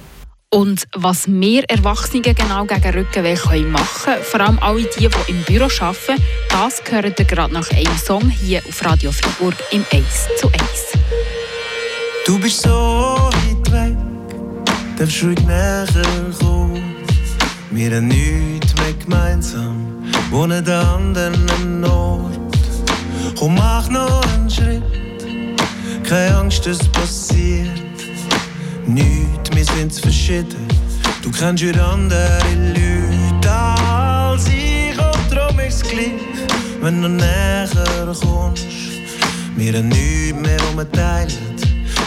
Und 0.56 0.86
was 0.96 1.28
wir 1.28 1.64
Erwachsene 1.68 2.22
genau 2.22 2.64
gegen 2.64 2.98
Rückenweh 2.98 3.36
machen 3.66 3.88
können, 4.06 4.24
vor 4.24 4.40
allem 4.40 4.60
alle 4.60 4.84
die, 4.84 5.10
die 5.10 5.32
im 5.32 5.42
Büro 5.44 5.68
arbeiten, 5.82 6.24
das 6.50 6.82
gehört 6.82 7.20
ihr 7.20 7.26
gerade 7.26 7.54
nach 7.54 7.70
einem 7.72 7.98
Song 7.98 8.30
hier 8.30 8.62
auf 8.66 8.86
Radio 8.86 9.12
Freiburg 9.12 9.56
im 9.72 9.84
1 9.92 10.06
zu 10.40 10.48
1. 10.48 10.62
Du 12.26 12.40
bist 12.40 12.62
so 12.62 12.70
weit 12.70 13.72
weg, 13.72 13.98
darfst 14.98 15.24
ruhig 15.24 15.40
näher 15.46 15.86
kommen. 16.40 16.96
Wir 17.72 17.98
haben 17.98 18.08
nichts 18.08 18.74
mehr 18.76 18.94
gemeinsam, 18.94 20.06
wohnen 20.32 20.64
der 20.64 20.88
anderen 20.88 21.84
Ort. 21.84 22.45
Komm, 23.38 23.56
mach 23.56 23.90
noch 23.90 24.24
einen 24.34 24.50
Schritt, 24.50 24.84
keine 26.08 26.38
Angst, 26.38 26.66
es 26.68 26.88
passiert 26.88 27.70
nichts, 28.88 29.50
wir 29.54 29.66
sind 29.66 29.94
verschieden. 29.94 30.68
Du 31.22 31.32
kennst 31.32 31.62
wieder 31.62 31.86
andere 31.86 32.40
Leute 32.70 33.52
als 33.52 34.48
ich 34.48 34.98
und 34.98 35.32
darum 35.38 35.60
ist 35.60 35.84
gleich, 35.84 36.14
wenn 36.82 37.02
du 37.02 37.10
näher 37.10 37.68
kommst. 38.22 38.68
Wir 39.58 39.74
haben 39.74 39.90
nichts 39.90 40.40
mehr, 40.40 40.60
was 40.60 40.78
wir 40.78 40.92
teilen, 40.94 41.56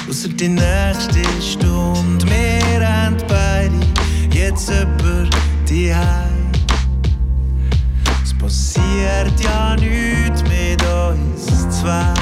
außer 0.08 0.28
die 0.28 0.48
nächste 0.48 1.22
Stunde. 1.42 2.24
Wir 2.26 2.88
haben 2.88 3.16
beide 3.28 3.74
jetzt 4.32 4.70
über 4.70 5.28
die 5.68 5.94
Heim. 5.94 6.27
Passiert 8.38 9.40
ja 9.40 9.76
nichts 9.76 10.42
mit 10.42 10.82
uns 10.82 11.80
zwei. 11.80 12.14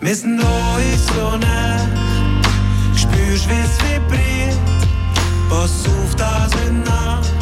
Wir 0.00 0.14
sind 0.14 0.40
uns 0.40 1.06
so 1.14 1.36
nah 1.36 2.08
spürst, 2.98 3.48
wie 3.48 3.60
es 3.60 3.78
vibriert. 3.82 4.58
Pass 5.48 5.86
auf, 5.86 6.14
das 6.16 6.52
in 6.66 6.82
Nacht. 6.82 7.32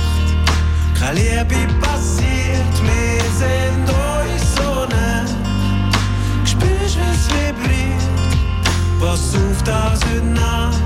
Keine 0.99 1.21
Liebe 1.21 1.73
passiert, 1.81 2.77
wir 2.83 3.23
sind 3.41 3.89
uns 3.89 4.55
so 4.57 4.87
nah. 4.87 5.25
Spürst, 6.45 6.97
wie 6.97 7.13
es 7.15 7.29
vibriert. 7.31 8.03
Pass 9.01 9.35
auf, 9.35 9.63
das 9.65 10.01
in 10.17 10.35
Nacht. 10.35 10.83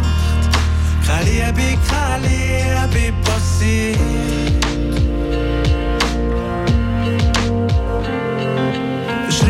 Keine 1.07 1.25
Liebe, 1.25 1.79
keine 1.89 2.89
Liebe 2.89 3.13
passiert. 3.25 3.99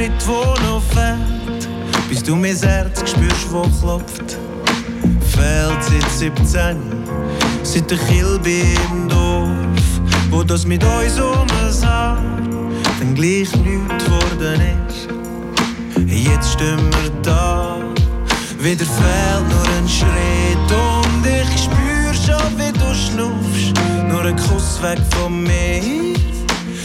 Schritt, 0.00 0.12
der 0.26 0.66
noch 0.66 0.82
fehlt, 0.94 1.68
bis 2.08 2.22
du 2.22 2.34
mein 2.34 2.56
Herz 2.56 3.00
spürst, 3.10 3.52
wo 3.52 3.60
klopft. 3.82 4.38
Fehlt 5.28 5.82
seit 5.82 6.10
17, 6.10 6.76
seit 7.62 7.90
der 7.90 7.98
Kilbe 7.98 8.50
im 8.50 9.08
Dorf, 9.10 10.00
wo 10.30 10.42
das 10.42 10.64
mit 10.64 10.82
uns 10.82 11.20
um 11.20 11.46
es 11.68 11.84
hat, 11.84 12.16
dann 12.98 13.14
gleich 13.14 13.54
nichts 13.56 14.04
geworden 14.04 14.62
ist. 14.88 15.08
Jetzt 16.06 16.52
stehen 16.52 16.78
wir 16.78 17.10
da, 17.22 17.76
wieder 18.58 18.86
fehlt 18.86 19.48
nur 19.50 19.68
ein 19.76 19.86
Schritt 19.86 20.70
und 20.70 21.26
ich 21.26 21.64
spür 21.64 22.14
schon, 22.14 22.58
wie 22.58 22.72
du 22.72 22.94
schnuffst, 22.94 23.74
nur 24.08 24.22
ein 24.22 24.36
Kuss 24.36 24.80
weg 24.80 24.98
von 25.10 25.42
mir. 25.42 26.16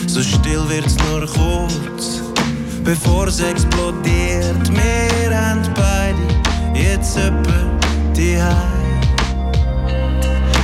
So 0.05 0.22
still 0.22 0.67
wird's 0.69 0.95
nur 1.10 1.25
kurz, 1.25 2.14
bevor 2.86 3.27
es 3.27 3.39
explodiert. 3.39 4.70
Wir 4.70 5.36
haben 5.36 5.63
beide 5.75 6.80
jetzt 6.80 7.18
jemand 7.18 7.84
die. 8.15 8.38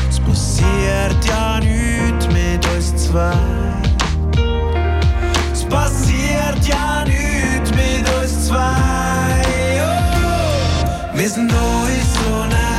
Es 0.08 0.20
passiert 0.20 1.26
ja 1.28 1.60
nichts 1.60 2.28
mit 2.28 2.66
uns 2.76 2.96
zwei. 2.96 3.34
Es 5.52 5.64
passiert 5.66 6.64
ja 6.68 7.04
nichts 7.06 7.72
mit 7.72 8.06
uns 8.22 8.48
zwei. 8.48 9.42
Oh. 9.84 11.18
Wir 11.18 11.30
sind 11.30 11.52
uns 11.52 12.14
so 12.14 12.46
nah. 12.46 12.71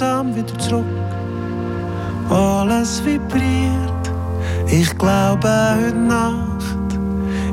Langsam 0.00 0.34
wieder 0.34 0.58
zurück. 0.58 0.86
Alles 2.30 3.04
vibriert. 3.04 4.10
Ich 4.66 4.96
glaube, 4.96 5.48
heute 5.48 5.96
Nacht 5.96 6.98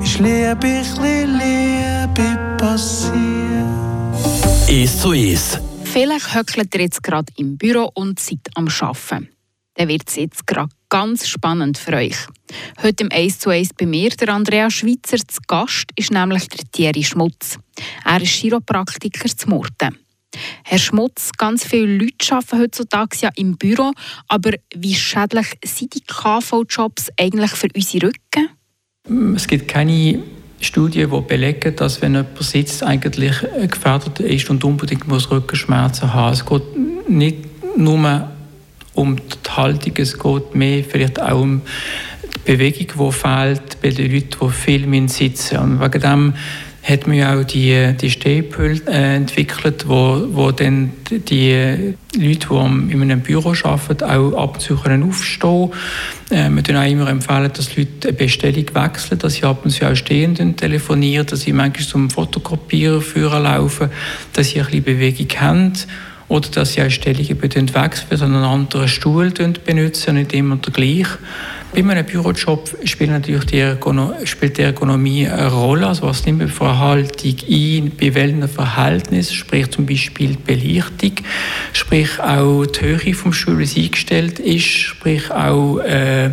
ist 0.01 0.20
Liebe, 0.20 0.82
ich 0.82 0.96
Liebe 0.98 2.58
passiert. 2.58 3.18
«Es 4.70 5.00
zu 5.00 5.13
Es». 5.13 5.60
Vielleicht 5.84 6.34
höckelt 6.34 6.74
ihr 6.75 6.82
jetzt 6.82 7.04
gerade 7.04 7.32
im 7.38 7.58
Büro 7.58 7.89
und 7.94 8.20
seid 8.20 8.39
am 8.56 8.68
Arbeiten. 8.68 9.30
Dann 9.75 9.88
wird 9.88 10.04
es 10.08 10.16
jetzt 10.16 10.48
gerade 10.48 10.70
ganz 10.89 11.27
spannend 11.27 11.77
für 11.77 11.94
euch. 11.94 12.18
Heute 12.82 13.04
im 13.04 13.12
1 13.12 13.39
zu 13.39 13.50
1 13.50 13.70
bei 13.77 13.86
mir, 13.86 14.10
der 14.10 14.30
Andrea 14.30 14.70
Schweitzer, 14.70 15.18
zu 15.18 15.42
Gast 15.48 15.86
ist 15.96 16.12
nämlich 16.12 16.48
der 16.48 16.66
Thierry 16.72 17.04
Schmutz. 17.04 17.60
Er 18.06 18.22
ist 18.22 18.32
Chiropraktiker 18.32 19.30
zu 19.36 19.50
Murten. 19.50 19.98
Herr 20.63 20.77
Schmutz, 20.77 21.31
ganz 21.38 21.65
viele 21.65 21.98
Leute 21.98 22.36
arbeiten 22.36 22.60
heutzutage 22.60 23.17
ja 23.22 23.29
im 23.36 23.57
Büro, 23.57 23.93
aber 24.27 24.51
wie 24.75 24.96
schädlich 24.96 25.48
sind 25.65 25.96
die 25.96 26.01
KV-Jobs 26.01 27.10
eigentlich 27.17 27.51
für 27.51 27.69
unsere 27.74 28.07
Rücken? 28.07 29.36
Es 29.36 29.48
gibt 29.48 29.69
keine 29.69 30.22
Studien, 30.60 31.10
die 31.10 31.22
belegen, 31.22 31.75
dass 31.75 32.01
wenn 32.01 32.15
jemand 32.15 32.43
sitzt, 32.43 32.84
eigentlich 32.84 33.36
gefährdet 33.69 34.19
ist 34.19 34.50
und 34.50 34.63
unbedingt 34.63 35.07
muss 35.07 35.31
Rückenschmerzen 35.31 36.13
haben. 36.13 36.34
Es 36.34 36.46
geht 36.46 37.10
nicht 37.10 37.77
nur 37.77 38.29
um 38.93 39.15
die 39.15 39.50
Haltung, 39.50 39.93
es 39.98 40.17
geht 40.17 40.55
mehr 40.55 40.84
vielleicht 40.84 41.22
auch 41.22 41.41
um 41.41 41.62
die 42.24 42.51
Bewegung, 42.51 42.88
die 43.07 43.12
fehlt 43.13 43.81
bei 43.81 43.89
den 43.89 44.12
Leuten, 44.12 44.38
die 44.41 44.50
viel 44.50 45.10
sitzen 45.10 45.57
Und 45.60 45.79
wegen 45.79 46.01
dem 46.01 46.34
hat 46.88 47.06
man 47.06 47.17
ja 47.17 47.38
auch 47.38 47.44
die, 47.44 47.94
die 48.00 48.10
Stehpülte 48.10 48.89
äh, 48.91 49.15
entwickelt, 49.15 49.88
wo, 49.88 50.25
wo 50.29 50.51
dann 50.51 50.94
die 51.10 51.96
Leute, 52.15 52.48
die 52.50 52.94
in 52.94 53.01
einem 53.01 53.22
Büro 53.22 53.53
arbeiten, 53.63 54.03
auch 54.06 54.34
ab 54.41 54.56
und 54.56 54.62
zu 54.62 54.77
können 54.77 55.03
aufstehen 55.03 55.72
können. 56.29 56.41
Äh, 56.41 56.50
wir 56.50 56.58
empfehlen 56.58 56.77
auch 56.77 56.89
immer, 56.89 57.10
empfehlen, 57.10 57.51
dass 57.53 57.75
Leute 57.75 58.08
eine 58.08 58.17
Bestellung 58.17 58.65
wechseln, 58.74 59.20
dass 59.20 59.34
sie 59.34 59.44
ab 59.44 59.65
und 59.65 59.72
zu 59.72 59.86
auch 59.86 59.96
stehen 59.96 60.56
telefonieren, 60.56 61.25
dass 61.27 61.41
sie 61.41 61.51
manchmal 61.51 61.86
zum 61.86 62.10
Fotokopieren 62.10 63.01
führen 63.01 63.44
laufen, 63.44 63.89
dass 64.34 64.50
sie 64.50 64.60
ein 64.60 64.65
bisschen 64.65 64.84
Bewegung 64.84 65.27
haben 65.41 65.74
oder 66.29 66.50
dass 66.50 66.74
sie 66.74 66.81
auch 66.81 66.89
Stellungen 66.89 67.41
wechseln, 67.41 68.17
sondern 68.17 68.43
einen 68.43 68.62
anderen 68.62 68.88
Stuhl 68.88 69.31
benutzen, 69.65 70.15
nicht 70.15 70.34
immer 70.34 70.57
der 70.57 70.74
gleiche. 70.74 71.17
Bei 71.74 71.79
einem 71.79 72.05
Bürojob 72.05 72.77
spielt 72.86 73.12
natürlich 73.12 73.46
die, 73.46 73.60
Ergono 73.60 74.13
spielt 74.24 74.57
die 74.57 74.63
Ergonomie 74.63 75.27
eine 75.27 75.51
Rolle. 75.51 75.88
Also 75.88 76.03
was 76.03 76.25
nimmt 76.25 76.39
man 76.39 76.48
für 76.48 76.79
Haltung 76.79 77.36
ein, 77.50 77.91
bei 78.00 78.15
welchem 78.15 78.48
Verhältnis, 78.48 79.34
sprich 79.34 79.69
zum 79.69 79.86
Beispiel 79.86 80.29
die 80.29 80.38
Belichtung, 80.38 81.13
sprich 81.74 82.19
auch 82.19 82.65
die 82.65 82.81
Höhe 82.81 83.13
vom 83.13 83.34
Stuhl, 83.34 83.62
eingestellt 83.62 84.39
ist, 84.39 84.65
sprich 84.65 85.29
auch 85.31 85.79
äh, 85.79 86.31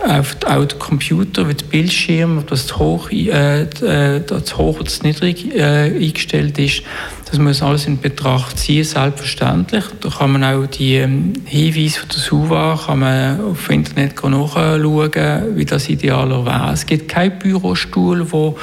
auf 0.00 0.36
auch 0.46 0.64
der 0.64 0.78
Computer, 0.78 1.48
wie 1.48 1.54
der 1.54 1.66
Bildschirm, 1.66 2.38
ob 2.38 2.46
das 2.48 2.76
hoch, 2.78 3.10
äh, 3.10 3.62
äh 3.62 4.24
zu 4.44 4.58
hoch 4.58 4.80
oder 4.80 4.86
zu 4.86 5.04
niedrig 5.04 5.54
äh, 5.54 5.92
eingestellt 5.94 6.58
ist. 6.58 6.82
Das 7.30 7.38
muss 7.38 7.62
alles 7.62 7.86
in 7.86 8.00
Betracht 8.00 8.58
ziehen, 8.58 8.84
selbstverständlich. 8.84 9.84
Da 10.00 10.08
kann 10.08 10.32
man 10.32 10.44
auch 10.44 10.66
die 10.66 10.96
ähm, 10.96 11.34
Hinweise 11.44 12.00
von 12.00 12.08
der 12.08 12.18
SUVA 12.18 12.80
kann 12.86 12.98
man 13.00 13.40
auf 13.40 13.68
Internet 13.70 14.22
nachschauen, 14.22 15.56
wie 15.56 15.64
das 15.64 15.88
idealer 15.88 16.46
wäre. 16.46 16.72
Es 16.72 16.86
gibt 16.86 17.08
keinen 17.08 17.38
Bürostuhl, 17.38 18.30
wo 18.30 18.56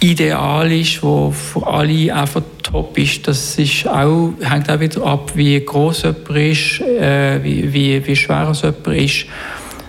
ideal 0.00 0.70
ist, 0.70 1.02
wo 1.02 1.30
für 1.30 1.66
alle 1.66 2.14
einfach 2.14 2.42
top 2.62 2.96
ist. 2.98 3.26
Das 3.26 3.58
ist 3.58 3.88
auch, 3.88 4.34
hängt 4.40 4.70
auch 4.70 4.80
wieder 4.80 5.04
ab, 5.04 5.32
wie 5.34 5.58
groß 5.64 6.02
jemand 6.02 6.30
ist, 6.30 6.80
äh, 6.80 7.42
wie, 7.42 7.72
wie, 7.72 8.06
wie 8.06 8.16
schwer 8.16 8.52
jemand 8.52 8.86
ist. 8.88 9.26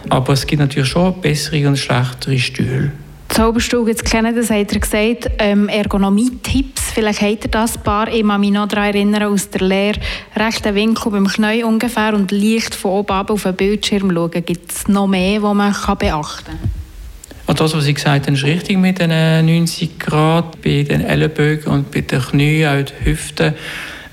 Aber 0.10 0.34
es 0.34 0.46
gibt 0.46 0.62
natürlich 0.62 0.90
schon 0.90 1.20
bessere 1.22 1.68
und 1.68 1.78
schlechtere 1.78 2.38
Stühle. 2.40 2.92
Zauberstuhl 3.30 3.88
jetzt 3.90 4.06
kennen, 4.06 4.36
das 4.36 4.50
hat 4.50 4.72
er 4.72 4.80
gesagt, 4.80 5.30
ähm, 5.40 5.68
Ergonomie-Tipps, 5.68 6.92
vielleicht 6.94 7.22
hat 7.22 7.44
er 7.44 7.50
das 7.50 7.76
ein 7.76 7.84
paar, 7.84 8.08
ich 8.08 8.26
kann 8.26 8.40
mich 8.40 8.52
noch 8.52 8.68
daran 8.68 8.94
erinnern, 8.94 9.24
aus 9.24 9.50
der 9.50 9.68
Lehre, 9.68 10.00
rechter 10.36 10.74
Winkel 10.74 11.12
beim 11.12 11.28
Knie 11.28 11.64
ungefähr 11.64 12.14
und 12.14 12.32
leicht 12.32 12.76
von 12.76 12.92
oben 12.92 13.12
ab 13.12 13.30
auf 13.32 13.44
den 13.44 13.56
Bildschirm 13.56 14.12
schauen. 14.14 14.32
Gibt 14.32 14.72
es 14.72 14.88
noch 14.88 15.08
mehr, 15.08 15.42
was 15.42 15.54
man 15.54 15.74
kann 15.74 15.98
beachten 15.98 16.46
kann? 16.46 16.72
Und 17.48 17.60
das, 17.60 17.76
was 17.76 17.84
Sie 17.84 17.94
gesagt 17.94 18.26
haben, 18.26 18.36
ist 18.36 18.44
richtig 18.44 18.78
mit 18.78 19.00
den 19.00 19.46
90 19.46 20.00
Grad 20.00 20.62
bei 20.62 20.84
den 20.84 21.02
Ellenbögen 21.02 21.72
und 21.72 21.92
bei 21.92 22.02
den 22.02 22.22
Knien, 22.22 22.70
auch 22.70 22.86
die 22.86 23.06
Hüften. 23.06 23.54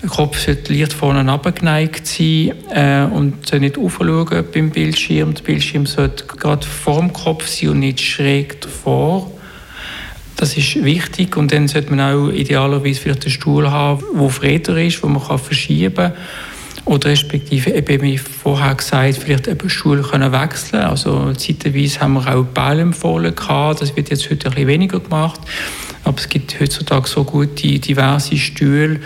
Der 0.02 0.10
Kopf 0.10 0.38
sollte 0.38 0.72
leicht 0.72 0.92
vorne 0.92 1.30
abgeneigt 1.30 2.06
sein 2.06 2.52
äh, 2.70 3.04
und 3.04 3.52
nicht 3.52 3.78
aufschauen 3.78 4.44
beim 4.52 4.70
Bildschirm. 4.70 5.34
Der 5.34 5.42
Bildschirm 5.42 5.86
sollte 5.86 6.24
gerade 6.26 6.66
vor 6.66 6.98
dem 6.98 7.12
Kopf 7.12 7.46
sein 7.46 7.70
und 7.70 7.78
nicht 7.80 8.00
schräg 8.00 8.60
davor. 8.60 9.30
Das 10.36 10.56
ist 10.56 10.82
wichtig 10.82 11.36
und 11.36 11.52
dann 11.52 11.68
sollte 11.68 11.94
man 11.94 12.00
auch 12.00 12.30
idealerweise 12.30 13.00
vielleicht 13.00 13.24
einen 13.24 13.30
Stuhl 13.30 13.70
haben, 13.70 14.02
der 14.18 14.28
Freder 14.28 14.82
ist, 14.82 15.02
wo 15.02 15.06
man 15.06 15.22
verschieben 15.38 15.94
kann 15.94 16.12
oder 16.84 17.10
respektive, 17.10 17.70
eben 17.70 18.02
wie 18.02 18.18
vorher 18.18 18.74
gesagt, 18.74 19.16
vielleicht 19.16 19.46
eben 19.46 19.70
Schulen 19.70 20.02
können 20.02 20.32
wechseln 20.32 20.82
Also 20.82 21.32
zeitweise 21.34 22.00
haben 22.00 22.14
wir 22.14 22.34
auch 22.34 22.44
Bälle 22.44 22.82
empfohlen 22.82 23.34
gehabt. 23.34 23.82
Das 23.82 23.94
wird 23.96 24.10
jetzt 24.10 24.28
heute 24.30 24.48
ein 24.48 24.54
bisschen 24.54 24.68
weniger 24.68 25.00
gemacht. 25.00 25.40
Aber 26.04 26.18
es 26.18 26.28
gibt 26.28 26.58
heutzutage 26.60 27.08
so 27.08 27.22
gute, 27.22 27.78
diverse 27.78 28.36
Stühle. 28.36 29.00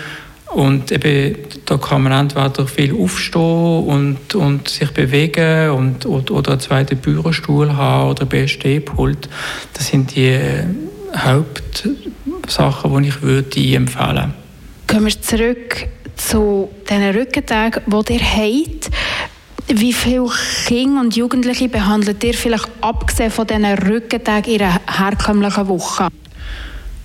Und 0.54 0.92
eben, 0.92 1.36
da 1.66 1.76
kann 1.76 2.02
man 2.02 2.12
entweder 2.12 2.66
viel 2.66 2.94
aufstehen 2.94 3.84
und, 3.84 4.34
und 4.34 4.68
sich 4.68 4.90
bewegen 4.92 5.70
und, 5.70 6.06
oder, 6.06 6.34
oder 6.34 6.52
einen 6.52 6.60
zweiten 6.60 6.96
Bürostuhl 6.98 7.76
haben 7.76 8.10
oder 8.10 8.26
einen 8.30 8.48
Stehpult. 8.48 9.28
Das 9.74 9.88
sind 9.88 10.14
die 10.14 10.28
äh, 10.28 10.64
Hauptsachen, 11.16 13.02
die 13.02 13.08
ich 13.08 13.22
würde 13.22 13.74
empfehlen 13.74 13.88
würde. 13.88 14.34
Kommen 14.86 15.06
wir 15.06 15.20
zurück 15.20 15.88
zu 16.16 16.68
diesen 16.88 17.10
Rückentagen, 17.10 17.82
die 17.86 18.14
ihr 18.14 18.20
habt. 18.20 18.90
Wie 19.68 19.92
viele 19.92 20.30
Kinder 20.66 21.00
und 21.00 21.16
Jugendliche 21.16 21.68
behandelt 21.68 22.22
ihr 22.22 22.34
vielleicht 22.34 22.68
abgesehen 22.80 23.32
von 23.32 23.48
diesen 23.48 23.64
Rückentagen 23.64 24.54
in 24.54 24.62
einer 24.62 24.80
herkömmlichen 24.86 25.66
Woche? 25.66 26.08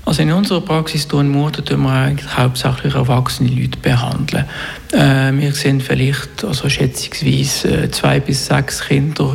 Also 0.06 0.24
in 0.24 0.32
unserer 0.32 0.62
Praxis 0.62 1.08
tun 1.08 1.32
wir 1.32 1.90
eigentlich 1.90 2.38
hauptsächlich 2.38 2.96
erwachsene 2.96 3.50
Leute 3.50 3.78
behandeln. 3.82 4.46
Äh, 4.92 5.32
wir 5.34 5.54
sehen 5.54 5.80
vielleicht 5.80 6.44
also 6.44 6.70
schätzungsweise 6.70 7.84
äh, 7.84 7.92
zwei 7.92 8.20
bis 8.20 8.46
sechs 8.48 8.82
Kinder 8.88 9.34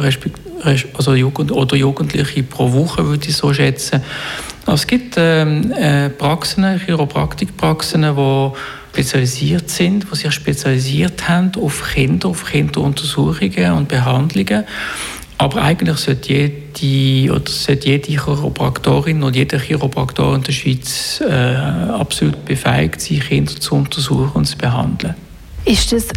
also 0.95 1.15
Jugend 1.15 1.53
oder 1.53 1.77
Jugendliche 1.77 2.43
pro 2.43 2.73
Woche 2.73 3.07
würde 3.07 3.29
ich 3.29 3.37
so 3.37 3.53
schätzen. 3.55 4.03
Es 4.67 4.87
gibt 4.87 5.15
ähm, 5.17 5.71
äh, 5.73 6.11
Praxen, 6.11 6.81
Chiropraktikpraxen, 6.81 8.03
die 8.03 8.53
spezialisiert 8.93 9.71
sind, 9.71 10.07
die 10.11 10.17
sich 10.17 10.33
spezialisiert 10.33 11.29
haben 11.29 11.53
auf 11.61 11.85
Kinder, 11.93 12.29
auf 12.29 12.47
Kinderuntersuchungen 12.47 13.73
und 13.73 13.89
Behandlungen. 13.89 14.65
Aber 15.39 15.63
eigentlich 15.63 15.99
sollte 15.99 16.33
jede, 16.33 17.33
oder 17.33 17.51
sollte 17.51 17.89
jede 17.89 18.09
Chiropraktorin 18.09 19.23
oder 19.23 19.37
jeder 19.37 19.59
Chiropraktor 19.59 20.35
in 20.35 20.43
der 20.43 20.53
Schweiz 20.53 21.21
äh, 21.21 21.55
absolut 21.93 22.45
befähigt 22.45 23.01
sein, 23.01 23.21
Kinder 23.21 23.55
zu 23.55 23.75
untersuchen 23.75 24.31
und 24.33 24.47
zu 24.47 24.57
behandeln. 24.57 25.15
Ist 25.67 25.93
das 25.93 26.09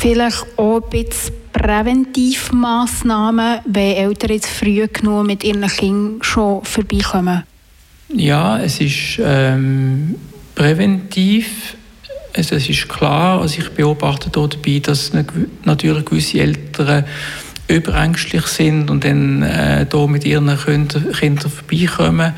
vielleicht 0.00 0.44
auch 0.56 0.82
ein 0.82 0.90
bisschen 0.90 1.34
Präventivmaßnahmen, 1.52 3.60
wenn 3.64 3.96
Eltern 3.96 4.30
jetzt 4.30 4.48
früh 4.48 4.86
genug 4.88 5.26
mit 5.26 5.42
ihren 5.42 5.66
Kindern 5.68 6.18
schon 6.20 6.62
vorbeikommen? 6.64 7.44
Ja, 8.12 8.58
es 8.58 8.80
ist 8.80 9.20
ähm, 9.24 10.16
präventiv 10.54 11.76
also 12.36 12.56
es 12.56 12.68
ist 12.68 12.88
klar, 12.88 13.40
also 13.40 13.58
ich 13.58 13.70
beobachte 13.70 14.28
dabei, 14.28 14.80
dass 14.80 15.12
natürlich 15.64 16.04
gewisse 16.04 16.40
Eltern 16.40 17.04
überängstlich 17.68 18.46
sind 18.46 18.90
und 18.90 19.04
dann 19.04 19.42
äh, 19.42 19.86
da 19.86 20.06
mit 20.06 20.24
ihren 20.24 20.56
Kindern, 20.58 21.12
Kindern 21.12 21.50
vorbeikommen. 21.50 22.32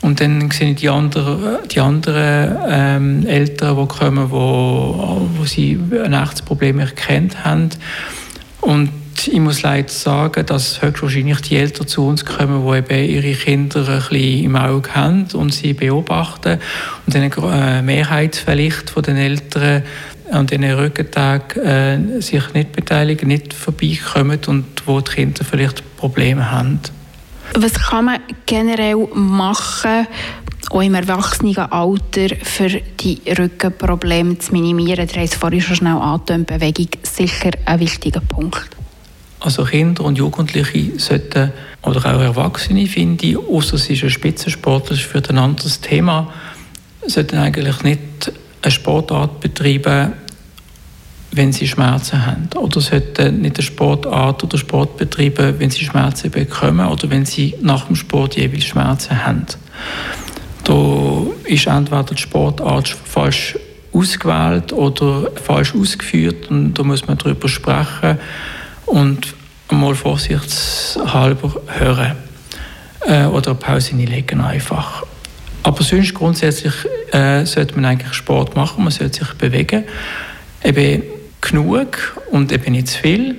Und 0.00 0.20
dann 0.20 0.50
sehe 0.50 0.72
ich 0.72 0.76
die 0.76 0.90
anderen, 0.90 1.66
die 1.70 1.80
anderen 1.80 2.56
ähm, 2.68 3.26
Eltern, 3.26 3.76
die 3.76 3.86
kommen, 3.86 4.30
wo, 4.30 5.28
wo 5.34 5.44
sie 5.44 5.78
ein 6.04 6.12
echtes 6.12 6.42
Problem 6.42 6.78
erkannt 6.78 7.42
haben. 7.42 7.70
Und 8.60 8.90
ich 9.26 9.40
muss 9.40 9.62
leider 9.62 9.88
sagen, 9.88 10.44
dass 10.44 10.82
höchstwahrscheinlich 10.82 11.40
die 11.40 11.56
Eltern 11.56 11.86
zu 11.86 12.06
uns 12.06 12.24
kommen, 12.24 12.66
die 12.66 12.78
eben 12.78 13.10
ihre 13.10 13.32
Kinder 13.34 13.88
ein 13.88 13.96
bisschen 13.96 14.44
im 14.44 14.56
Auge 14.56 14.94
haben 14.94 15.26
und 15.32 15.54
sie 15.54 15.72
beobachten. 15.72 16.58
Und 17.06 17.16
eine 17.16 17.30
äh, 17.30 17.80
Mehrheit 17.82 18.36
vielleicht 18.36 18.90
von 18.90 19.02
den 19.02 19.16
Eltern 19.16 19.84
an 20.30 20.46
diesen 20.46 20.64
Rückentagen 20.64 21.62
äh, 21.62 22.22
sich 22.22 22.52
nicht 22.54 22.72
beteiligen, 22.72 23.28
nicht 23.28 23.52
vorbeikommen 23.52 24.40
und 24.46 24.64
wo 24.86 25.00
die 25.00 25.12
Kinder 25.12 25.44
vielleicht 25.44 25.96
Probleme 25.96 26.50
haben. 26.50 26.80
Was 27.54 27.74
kann 27.74 28.06
man 28.06 28.20
generell 28.46 29.06
machen, 29.14 30.06
auch 30.70 30.80
im 30.80 30.94
Erwachsenenalter, 30.94 32.36
für 32.42 32.68
die 33.00 33.20
Rückenprobleme 33.38 34.38
zu 34.38 34.52
minimieren? 34.52 35.08
Haben 35.08 35.22
es 35.22 35.34
vorhin 35.34 35.60
schon 35.60 35.76
schnell 35.76 35.96
angetönt, 35.96 36.46
Bewegung 36.46 36.88
sicher 37.02 37.50
ein 37.64 37.80
wichtiger 37.80 38.20
Punkt. 38.20 38.70
Also 39.40 39.64
Kinder 39.64 40.04
und 40.04 40.16
Jugendliche 40.16 40.98
sollten, 40.98 41.52
oder 41.82 42.00
auch 42.00 42.20
Erwachsene, 42.20 42.86
finde 42.86 43.26
ich, 43.26 43.36
außer 43.36 43.74
es 43.74 43.90
ist 43.90 44.02
ein 44.02 44.10
Spitzensport, 44.10 44.90
das 44.90 44.98
ist 44.98 45.06
für 45.06 45.22
ein 45.28 45.38
anderes 45.38 45.80
Thema, 45.80 46.32
sollten 47.06 47.36
eigentlich 47.36 47.82
nicht 47.82 48.32
eine 48.64 48.70
Sportart 48.70 49.40
betreiben, 49.40 50.14
wenn 51.32 51.52
sie 51.52 51.66
Schmerzen 51.66 52.24
haben. 52.24 52.48
Oder 52.56 52.80
sollten 52.80 53.42
nicht 53.42 53.56
eine 53.56 53.62
Sportart 53.62 54.42
oder 54.44 54.56
Sport 54.56 54.96
betreiben, 54.96 55.54
wenn 55.58 55.70
sie 55.70 55.84
Schmerzen 55.84 56.30
bekommen 56.30 56.86
oder 56.86 57.10
wenn 57.10 57.26
sie 57.26 57.54
nach 57.60 57.86
dem 57.86 57.96
Sport 57.96 58.36
jeweils 58.36 58.64
Schmerzen 58.64 59.24
haben. 59.24 59.46
Da 60.64 61.26
ist 61.44 61.66
entweder 61.66 62.04
die 62.04 62.16
Sportart 62.16 62.88
falsch 62.88 63.58
ausgewählt 63.92 64.72
oder 64.72 65.30
falsch 65.42 65.74
ausgeführt 65.74 66.50
und 66.50 66.74
da 66.74 66.82
muss 66.82 67.06
man 67.06 67.18
darüber 67.18 67.48
sprechen 67.48 68.18
und 68.86 69.34
mal 69.70 69.94
vorsichtshalber 69.94 71.54
hören 71.66 72.16
äh, 73.06 73.26
oder 73.26 73.50
eine 73.50 73.58
Pause 73.58 73.96
hinlegen 73.96 74.40
einfach. 74.40 75.04
Aber 75.64 75.82
sonst 75.82 76.14
grundsätzlich 76.14 76.74
äh, 77.10 77.44
sollte 77.46 77.74
man 77.74 77.86
eigentlich 77.86 78.12
Sport 78.12 78.54
machen, 78.54 78.84
man 78.84 78.92
sollte 78.92 79.24
sich 79.24 79.34
bewegen. 79.34 79.84
Eben 80.62 81.02
genug 81.40 82.22
und 82.30 82.52
eben 82.52 82.72
nicht 82.72 82.88
zu 82.88 82.98
viel. 82.98 83.36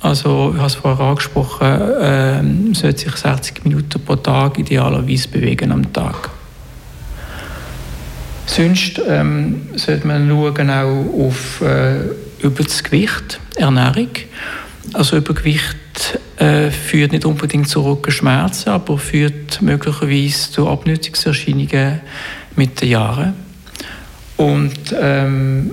Also, 0.00 0.50
ich 0.52 0.58
habe 0.58 0.66
es 0.66 0.74
vorher 0.74 1.06
angesprochen, 1.06 1.66
äh, 1.66 2.42
man 2.42 2.74
sollte 2.74 3.04
sich 3.04 3.16
60 3.16 3.64
Minuten 3.64 3.98
pro 4.04 4.16
Tag 4.16 4.58
idealerweise 4.58 5.28
bewegen 5.28 5.72
am 5.72 5.90
Tag. 5.90 6.28
Sonst 8.44 9.00
ähm, 9.08 9.62
sollte 9.74 10.06
man 10.06 10.28
schauen 10.28 10.70
auch 10.70 11.26
auf 11.26 11.62
äh, 11.62 12.00
über 12.40 12.62
das 12.62 12.84
Gewicht, 12.84 13.40
Ernährung. 13.56 14.10
Also 14.92 15.16
Übergewicht 15.16 16.18
äh, 16.38 16.70
führt 16.70 17.12
nicht 17.12 17.24
unbedingt 17.24 17.68
zu 17.68 17.82
Rückenschmerzen, 17.82 18.70
aber 18.70 18.98
führt 18.98 19.62
möglicherweise 19.62 20.50
zu 20.50 20.68
Abnützungserscheinungen 20.68 22.00
mit 22.56 22.80
den 22.80 22.88
Jahren. 22.88 23.34
Und 24.36 24.94
ähm, 24.98 25.70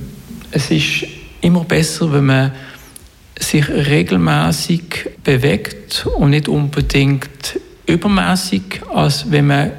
es 0.52 0.70
ist 0.70 1.06
immer 1.42 1.64
besser, 1.64 2.12
wenn 2.14 2.26
man 2.26 2.52
sich 3.40 3.68
regelmäßig 3.68 5.10
bewegt 5.24 6.06
und 6.18 6.30
nicht 6.30 6.48
unbedingt 6.48 7.60
übermäßig, 7.88 8.82
als 8.94 9.32
wenn 9.32 9.48
man 9.48 9.72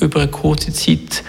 über 0.00 0.20
eine 0.20 0.30
kurze 0.30 0.72
Zeit 0.72 1.24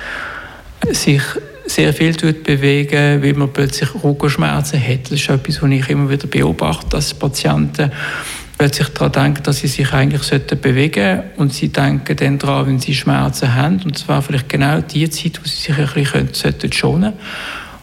sich 0.91 1.21
sehr 1.65 1.93
viel 1.93 2.13
bewegen, 2.13 3.21
weil 3.21 3.33
man 3.33 3.53
plötzlich 3.53 3.89
Rückenschmerzen 4.03 4.81
hat. 4.81 5.05
Das 5.05 5.19
ist 5.19 5.29
etwas, 5.29 5.61
was 5.61 5.71
ich 5.71 5.89
immer 5.89 6.09
wieder 6.09 6.27
beobachte, 6.27 6.87
dass 6.89 7.13
Patienten 7.13 7.91
plötzlich 8.59 8.89
daran 8.89 9.11
denken, 9.13 9.43
dass 9.43 9.59
sie 9.59 9.67
sich 9.67 9.91
eigentlich 9.93 10.21
bewegen 10.61 11.01
sollten. 11.01 11.39
Und 11.39 11.53
sie 11.53 11.69
denken 11.69 12.15
dann 12.15 12.37
daran, 12.37 12.67
wenn 12.67 12.79
sie 12.79 12.93
Schmerzen 12.93 13.55
haben. 13.55 13.81
Und 13.83 13.97
zwar 13.97 14.21
vielleicht 14.21 14.49
genau 14.49 14.81
die 14.81 15.09
Zeit, 15.09 15.39
wo 15.41 15.47
sie 15.47 15.55
sich 15.55 15.77
ein 15.77 15.87
bisschen 15.93 16.29
sollten 16.33 16.71
schonen. 16.71 17.13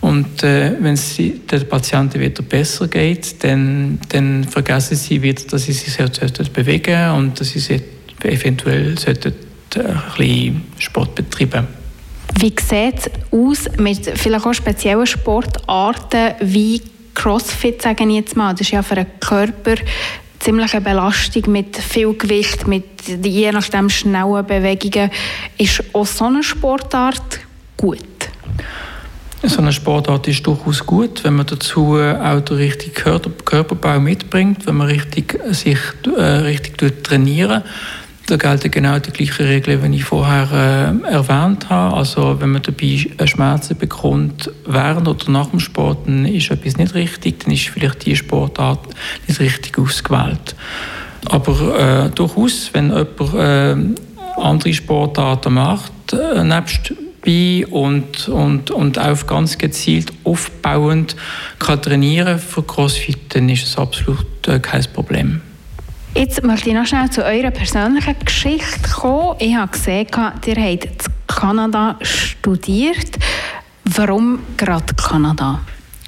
Und 0.02 0.42
äh, 0.42 0.72
wenn 0.78 0.92
es 0.92 1.16
den 1.16 1.68
Patienten 1.68 2.20
wieder 2.20 2.42
besser 2.42 2.86
geht, 2.88 3.42
dann, 3.42 3.98
dann 4.10 4.44
vergessen 4.44 4.96
sie 4.96 5.22
wieder, 5.22 5.42
dass 5.50 5.64
sie 5.64 5.72
sich 5.72 5.94
sollten 5.94 6.52
bewegen 6.52 7.10
und 7.12 7.40
dass 7.40 7.48
sie 7.48 7.80
eventuell 8.22 8.98
sollten, 8.98 9.32
äh, 9.74 9.80
ein 9.80 10.02
bisschen 10.16 10.62
Sport 10.78 11.14
betreiben. 11.14 11.66
Wie 12.38 12.54
sieht 12.60 12.98
es 12.98 13.10
aus 13.32 13.78
mit 13.78 14.06
vielleicht 14.14 14.44
auch 14.44 14.52
speziellen 14.52 15.06
Sportarten 15.06 16.34
wie 16.40 16.82
Crossfit, 17.14 17.80
sagen 17.80 18.10
ich 18.10 18.16
jetzt 18.16 18.36
mal? 18.36 18.52
Das 18.52 18.60
ist 18.60 18.72
ja 18.72 18.82
für 18.82 18.96
den 18.96 19.06
Körper 19.18 19.76
ziemliche 20.40 20.80
Belastung 20.80 21.50
mit 21.52 21.76
viel 21.76 22.14
Gewicht, 22.14 22.66
mit 22.66 22.84
je 23.24 23.52
nachdem 23.52 23.88
schnellen 23.88 24.46
Bewegungen. 24.46 25.10
Ist 25.58 25.82
auch 25.92 26.06
so 26.06 26.26
eine 26.26 26.42
Sportart 26.42 27.40
gut? 27.76 28.00
So 29.42 29.58
eine 29.58 29.72
Sportart 29.72 30.26
ist 30.28 30.46
durchaus 30.46 30.84
gut, 30.84 31.22
wenn 31.22 31.34
man 31.34 31.46
dazu 31.46 31.96
auch 31.96 32.40
den 32.40 32.56
richtigen 32.56 32.94
Körperbau 32.94 34.00
mitbringt, 34.00 34.66
wenn 34.66 34.76
man 34.76 34.88
richtig, 34.88 35.38
sich 35.50 35.78
äh, 36.16 36.20
richtig 36.20 37.04
trainiert. 37.04 37.62
Da 38.26 38.36
gelten 38.36 38.72
genau 38.72 38.98
die 38.98 39.12
gleichen 39.12 39.46
Regeln, 39.46 39.82
wie 39.84 39.96
ich 39.96 40.04
vorher 40.04 40.50
äh, 40.52 41.12
erwähnt 41.12 41.70
habe. 41.70 41.96
Also 41.96 42.40
wenn 42.40 42.50
man 42.50 42.62
dabei 42.62 43.26
Schmerzen 43.26 43.78
bekommt 43.78 44.50
während 44.66 45.06
oder 45.06 45.30
nach 45.30 45.50
dem 45.50 45.60
Sport, 45.60 46.08
dann 46.08 46.26
ist 46.26 46.50
etwas 46.50 46.76
nicht 46.76 46.94
richtig, 46.94 47.44
dann 47.44 47.54
ist 47.54 47.68
vielleicht 47.68 48.04
die 48.04 48.16
Sportart 48.16 48.80
nicht 49.28 49.38
richtig 49.38 49.78
ausgewählt. 49.78 50.56
Aber 51.26 52.06
äh, 52.06 52.10
durchaus, 52.10 52.70
wenn 52.72 52.88
jemand 52.88 53.34
äh, 53.34 54.40
andere 54.40 54.72
Sportarten 54.72 55.54
macht, 55.54 56.12
äh, 56.12 56.42
nebst 56.42 56.92
und, 57.70 58.28
und, 58.28 58.70
und 58.70 58.98
auch 59.00 59.26
ganz 59.26 59.58
gezielt 59.58 60.12
aufbauend 60.22 61.16
kann 61.58 61.82
trainieren 61.82 62.38
für 62.38 62.62
CrossFit, 62.62 63.34
dann 63.34 63.48
ist 63.48 63.64
es 63.64 63.76
absolut 63.76 64.46
äh, 64.46 64.60
kein 64.60 64.84
Problem. 64.94 65.40
Jetzt 66.16 66.42
möchte 66.42 66.70
ich 66.70 66.74
noch 66.74 66.86
schnell 66.86 67.10
zu 67.10 67.22
eurer 67.22 67.50
persönlichen 67.50 68.14
Geschichte 68.24 68.88
kommen. 68.90 69.36
Ich 69.38 69.54
habe 69.54 69.70
gesehen, 69.70 70.06
ihr 70.06 70.22
habt 70.22 70.48
in 70.48 70.90
Kanada 71.26 71.98
studiert. 72.00 73.18
Warum 73.84 74.38
gerade 74.56 74.94
Kanada? 74.94 75.60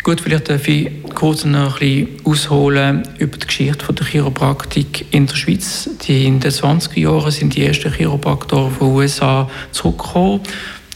Gut, 0.03 0.23
vielleicht 0.23 0.49
darf 0.49 0.67
ich 0.67 0.91
kurz 1.15 1.45
noch 1.45 1.83
ein 1.83 2.09
ausholen 2.25 3.07
über 3.19 3.37
die 3.37 3.47
Geschichte 3.47 3.93
der 3.93 4.07
Chiropraktik 4.07 5.05
in 5.11 5.27
der 5.27 5.37
Schweiz. 5.37 5.91
Die 6.07 6.25
in 6.25 6.41
den 6.41 6.53
20er 6.53 6.99
Jahren 6.99 7.31
sind 7.31 7.55
die 7.55 7.67
ersten 7.67 7.93
Chiropraktoren 7.93 8.73
von 8.73 8.89
USA 8.89 9.51
zurückgekommen. 9.73 10.41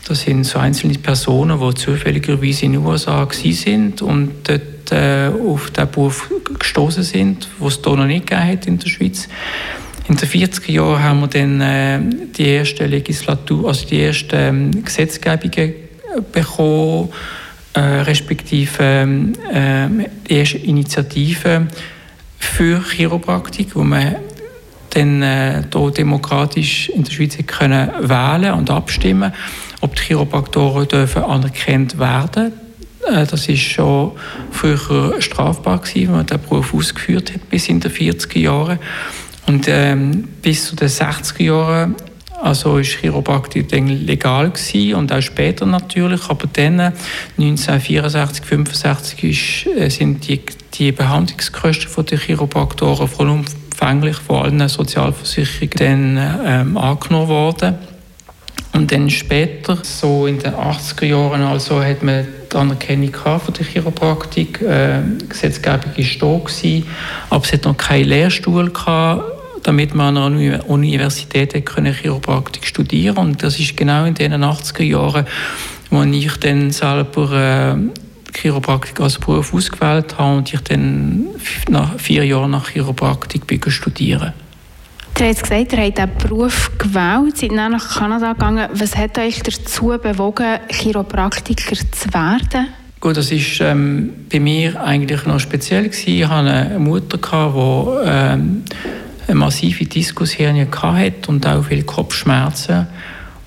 Das 0.09 0.23
sind 0.23 0.45
so 0.45 0.59
einzelne 0.59 0.95
Personen, 0.95 1.61
die 1.61 1.75
zufälligerweise 1.75 2.65
in 2.65 2.73
den 2.73 2.87
USA 2.87 3.29
waren 3.29 3.93
und 4.01 4.31
dort 4.45 4.63
äh, 4.91 5.29
auf 5.29 5.71
diesen 5.71 5.91
Beruf 5.91 6.31
gestoßen 6.59 7.03
sind, 7.03 7.49
den 7.59 7.67
es 7.67 7.81
hier 7.85 7.97
noch 7.97 8.07
nicht 8.07 8.27
gegeben 8.27 8.61
in 8.67 8.79
der 8.79 8.89
Schweiz. 8.89 9.29
In 10.09 10.17
den 10.17 10.29
40er 10.29 10.73
Jahren 10.73 11.03
haben 11.03 11.21
wir 11.21 11.29
dann 11.29 11.61
äh, 11.61 12.01
die 12.37 12.47
erste 12.47 12.87
Legislatur, 12.87 13.69
also 13.69 13.87
die 13.87 14.03
ersten 14.03 14.37
ähm, 14.37 14.85
Gesetzgebungen 14.85 15.75
bekommen, 16.33 17.11
äh, 17.75 17.81
respektive 17.81 18.83
ähm, 18.83 19.33
äh, 19.53 20.09
die 20.29 20.35
erste 20.35 20.59
Initiative 20.59 21.69
für 22.39 22.83
Chiropraktik, 22.83 23.77
wo 23.77 23.85
man 23.85 24.17
dann 24.91 25.23
äh, 25.23 25.63
hier 25.73 25.91
demokratisch 25.91 26.89
in 26.91 27.05
der 27.05 27.13
Schweiz 27.13 27.39
können 27.47 27.91
wählen 28.01 28.55
und 28.55 28.71
abstimmen, 28.71 29.33
ob 29.81 29.95
die 29.97 30.03
Chiropraktoren 30.03 30.89
dürfen 30.89 31.23
anerkannt 31.23 31.99
werden 31.99 32.53
das 33.09 33.49
ist 33.49 33.61
schon 33.61 34.13
früher 34.51 35.21
strafbar 35.21 35.79
gewesen, 35.79 36.09
wenn 36.09 36.17
man 36.17 36.27
den 36.27 36.41
Beruf 36.41 36.75
ausgeführt 36.75 37.33
hat, 37.35 37.49
bis 37.51 37.69
in 37.69 37.81
den 37.81 37.91
40er 37.91 38.39
Jahren. 38.39 38.79
Und 39.47 39.67
ähm, 39.69 40.29
bis 40.41 40.67
zu 40.67 40.77
den 40.77 40.89
60er 40.89 41.43
Jahren 41.43 41.97
also 42.43 42.79
ist 42.79 42.99
Chiropraktik 42.99 43.71
legal 43.71 44.51
gewesen 44.51 44.95
und 44.97 45.13
auch 45.13 45.21
später 45.21 45.65
natürlich, 45.65 46.29
aber 46.29 46.49
dann 46.53 46.93
1964, 47.39 48.45
65 48.45 49.25
ist, 49.25 49.67
äh, 49.77 49.89
sind 49.89 50.27
die, 50.27 50.41
die 50.75 50.91
Behandlungskosten 50.91 52.07
der 52.07 52.19
Chiropraktoren 52.19 53.07
vollumfänglich 53.07 54.17
von 54.17 54.43
allen 54.45 54.69
Sozialversicherungen 54.69 56.17
dann 56.17 56.41
ähm, 56.45 56.77
angenommen 56.77 57.29
worden. 57.29 57.79
Und 58.73 58.91
dann 58.91 59.11
später, 59.11 59.79
so 59.83 60.27
in 60.27 60.39
den 60.39 60.55
80er 60.55 61.05
Jahren, 61.05 61.43
also 61.43 61.83
hat 61.83 62.03
man 62.03 62.27
die 62.51 62.57
Anerkennung 62.57 63.13
von 63.13 63.55
der 63.55 63.67
Chiropraktik. 63.67 64.63
Äh, 64.63 65.03
Gesetzgebung 65.29 65.93
war 65.95 66.39
da, 66.39 66.45
gewesen, 66.45 66.87
aber 67.29 67.45
es 67.45 67.53
hat 67.53 67.65
noch 67.65 67.77
keinen 67.77 68.09
Lehrstuhl 68.09 68.71
gehabt, 68.71 69.25
damit 69.63 69.95
man 69.95 70.17
an 70.17 70.39
einer 70.39 70.69
Universität 70.69 71.53
Chiropraktik 71.53 72.67
studieren 72.67 73.17
konnte. 73.17 73.31
Und 73.31 73.43
das 73.43 73.61
ist 73.61 73.77
genau 73.77 74.07
in 74.07 74.15
den 74.15 74.33
80er 74.33 74.83
Jahren, 74.83 75.27
wo 75.91 76.03
ich 76.03 76.37
dann 76.39 76.71
selber 76.71 77.77
äh, 77.77 77.77
Chiropraktik 78.35 78.99
als 79.01 79.19
Beruf 79.19 79.53
ausgewählt 79.53 80.17
habe 80.17 80.39
und 80.39 80.53
ich 80.53 80.61
dann 80.61 81.27
nach 81.69 81.99
vier 81.99 82.25
Jahren 82.25 82.53
nach 82.53 82.71
Chiropraktik 82.71 83.71
studieren 83.71 84.33
Ihr 85.19 85.29
habt 85.29 85.43
gesagt, 85.43 85.73
ihr 85.73 85.79
habt 85.79 85.99
diesen 85.99 86.29
Beruf 86.29 86.71
gewählt, 86.79 87.37
seid 87.37 87.53
dann 87.53 87.73
nach 87.73 87.99
Kanada 87.99 88.33
gegangen. 88.33 88.69
Was 88.73 88.97
hat 88.97 89.19
euch 89.19 89.41
dazu 89.43 89.97
bewogen, 90.03 90.59
Chiropraktiker 90.69 91.77
zu 91.77 92.13
werden? 92.13 92.69
Gut, 92.99 93.17
das 93.17 93.31
war 93.31 93.69
ähm, 93.69 94.13
bei 94.31 94.41
mir 94.41 94.83
eigentlich 94.83 95.25
noch 95.27 95.39
speziell 95.39 95.85
gewesen. 95.85 96.09
Ich 96.09 96.27
hatte 96.27 96.51
eine 96.51 96.79
Mutter, 96.79 97.19
die 97.19 98.09
ähm, 98.09 98.63
eine 99.27 99.35
massive 99.35 99.85
Diskushernie 99.85 100.67
hatte 100.71 101.29
und 101.29 101.47
auch 101.47 101.65
viele 101.65 101.83
Kopfschmerzen. 101.83 102.87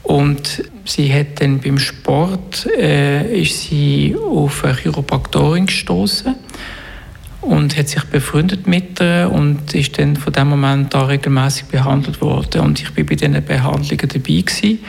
Und 0.04 0.63
sie 0.86 1.12
hat 1.12 1.41
dann 1.41 1.60
beim 1.60 1.80
Sport 1.80 2.67
äh, 2.78 3.41
ist 3.41 3.63
sie 3.63 4.15
auf 4.15 4.63
eine 4.63 4.75
Chiropraktorin 4.75 5.65
gestoßen 5.65 6.36
und 7.45 7.77
hat 7.77 7.89
sich 7.89 8.03
befreundet 8.05 8.67
mit 8.67 8.99
ihr 8.99 9.29
und 9.31 9.73
ist 9.73 9.97
dann 9.99 10.15
von 10.15 10.34
dem 10.34 10.49
Moment 10.49 10.93
an 10.95 11.05
regelmäßig 11.05 11.65
behandelt 11.65 12.21
worden. 12.21 12.62
Und 12.62 12.81
ich 12.81 12.91
bin 12.91 13.05
bei 13.05 13.15
diesen 13.15 13.43
Behandlungen 13.45 14.08
dabei 14.08 14.19
gewesen. 14.19 14.79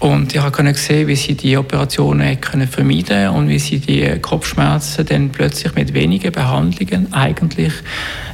und 0.00 0.34
ich 0.34 0.52
konnte 0.52 0.74
sehen, 0.74 1.08
wie 1.08 1.16
sie 1.16 1.34
die 1.34 1.56
Operationen 1.56 2.40
können 2.40 2.68
vermeiden 2.68 3.30
und 3.30 3.48
wie 3.48 3.58
sie 3.58 3.78
die 3.78 4.18
Kopfschmerzen 4.20 5.06
dann 5.06 5.30
plötzlich 5.30 5.74
mit 5.74 5.94
wenigen 5.94 6.32
Behandlungen 6.32 7.12
eigentlich 7.12 7.72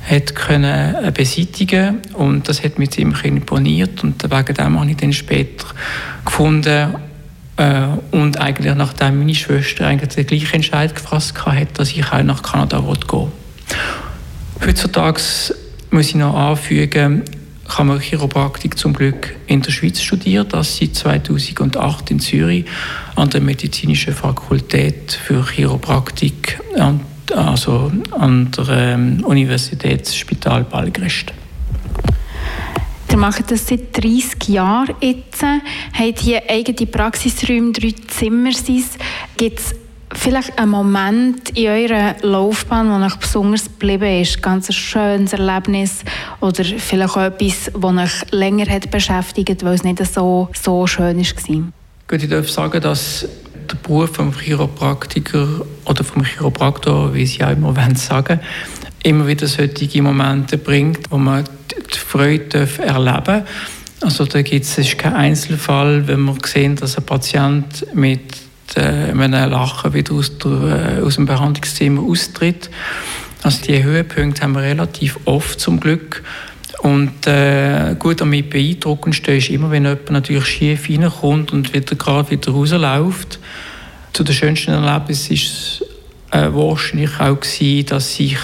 hat 0.09 0.35
können 0.35 0.95
äh, 0.97 1.13
beseitigen. 1.13 1.99
Und 2.15 2.49
das 2.49 2.65
hat 2.65 2.79
mich 2.79 2.91
ziemlich 2.91 3.25
imponiert. 3.25 4.03
Und 4.03 4.23
wegen 4.23 4.55
dem 4.55 4.81
habe 4.81 4.91
ich 4.91 4.97
dann 4.97 5.13
später 5.13 5.67
gefunden, 6.25 6.95
äh, 7.57 7.87
und 8.11 8.41
eigentlich 8.41 8.75
nachdem 8.75 9.19
meine 9.19 9.35
Schwester 9.35 9.87
eigentlich 9.87 10.15
den 10.15 10.27
gleichen 10.27 10.57
Entscheid 10.57 10.95
gefasst 10.95 11.35
hat, 11.45 11.79
dass 11.79 11.91
ich 11.91 12.05
auch 12.13 12.23
nach 12.23 12.43
Kanada 12.43 12.81
gehen 12.81 13.11
will. 13.11 13.29
Heutzutage 14.67 15.21
muss 15.91 16.09
ich 16.09 16.15
noch 16.15 16.35
anfügen, 16.35 17.25
kann 17.69 17.87
man 17.87 18.01
Chiropraktik 18.01 18.77
zum 18.77 18.93
Glück 18.93 19.35
in 19.47 19.63
der 19.63 19.71
Schweiz 19.71 20.01
studieren, 20.01 20.47
das 20.49 20.77
seit 20.77 20.95
2008 20.95 22.11
in 22.11 22.21
Zürich 22.21 22.65
an 23.17 23.31
der 23.31 23.41
Medizinischen 23.41 24.15
Fakultät 24.15 25.13
für 25.13 25.45
Chiropraktik, 25.45 26.61
also 27.35 27.93
an 28.11 28.51
der 28.51 28.69
ähm, 28.69 29.25
Universitätsspital 29.25 30.65
Balgrest. 30.65 31.33
Ihr 33.13 33.19
macht 33.19 33.51
das 33.51 33.67
seit 33.67 33.95
30 33.95 34.49
Jahren 34.49 34.95
jetzt, 35.03 35.43
habt 35.43 36.19
hier 36.19 36.43
eigene 36.49 36.87
Praxisräume, 36.87 37.73
drei 37.73 37.95
Zimmer. 38.09 38.51
Gibt 39.37 39.59
es 39.59 39.75
vielleicht 40.15 40.59
einen 40.59 40.71
Moment 40.71 41.51
in 41.51 41.67
eurer 41.67 42.15
Laufbahn, 42.23 42.89
der 42.89 43.07
euch 43.07 43.17
besonders 43.17 43.67
geblieben 43.67 44.23
ist? 44.23 44.43
Ganz 44.43 44.71
ein 44.71 44.73
schönes 44.73 45.35
Erlebnis 45.35 45.99
oder 46.41 46.65
vielleicht 46.65 47.15
auch 47.15 47.21
etwas, 47.21 47.71
das 47.75 47.85
euch 47.85 48.33
länger 48.33 48.67
hat 48.67 48.91
beschäftigt, 48.91 49.63
weil 49.63 49.75
es 49.75 49.85
nicht 49.85 50.03
so, 50.07 50.49
so 50.59 50.87
schön 50.87 51.19
war? 51.19 51.63
Gut, 52.09 52.23
ich 52.23 52.31
darf 52.31 52.49
sagen, 52.49 52.81
dass 52.81 53.29
der 53.71 53.77
Beruf 53.77 54.15
vom 54.15 54.33
Chiropraktiker 54.33 55.67
oder 55.85 56.03
vom 56.03 56.25
Chiropraktor, 56.25 57.13
wie 57.13 57.27
Sie 57.27 57.45
auch 57.45 57.51
immer 57.51 57.75
sagen 57.95 58.41
immer 59.05 59.27
wieder 59.27 59.47
solche 59.47 60.03
Momente 60.03 60.59
bringt, 60.59 61.11
wo 61.11 61.19
man 61.19 61.45
die 61.93 61.99
Freude 61.99 62.69
erleben. 62.79 63.43
Also 64.01 64.25
da 64.25 64.43
gibt 64.43 64.65
es 64.65 64.97
keinen 64.97 65.15
Einzelfall, 65.15 66.07
wenn 66.09 66.21
man 66.21 66.39
sehen, 66.45 66.77
dass 66.77 66.99
ein 66.99 67.05
Patient 67.05 67.87
mit 67.95 68.21
äh, 68.75 68.81
einem 68.81 69.33
Lachen 69.33 69.95
wieder 69.95 70.15
aus, 70.15 70.39
der, 70.39 70.99
äh, 70.99 71.03
aus 71.03 71.15
dem 71.17 71.27
Behandlungszimmer 71.27 72.03
austritt. 72.03 72.69
Also 73.43 73.63
die 73.63 73.83
Höhepunkte 73.83 74.43
haben 74.43 74.55
wir 74.55 74.63
relativ 74.63 75.19
oft 75.25 75.61
zum 75.61 75.81
Glück. 75.81 76.23
Und 76.81 77.27
äh, 77.29 77.95
gut, 77.97 78.21
damit 78.21 78.51
beeindruckendste 78.51 79.37
ist 79.37 79.51
immer, 79.51 79.71
wenn 79.71 79.85
jemand 79.85 80.11
natürlich 80.11 80.47
schief 80.47 80.89
reinkommt 80.89 81.53
und 81.53 81.73
wieder 81.73 81.95
gerade 81.95 82.31
wieder 82.31 82.51
rausläuft. 82.51 83.39
Zu 84.13 84.25
den 84.25 84.35
schönsten 84.35 84.73
Erlebnissen 84.73 85.33
ist 85.35 85.82
äh, 86.33 86.53
wahrscheinlich 86.53 87.21
auch 87.21 87.39
gewesen, 87.39 87.87
dass 87.87 88.19
ich 88.19 88.39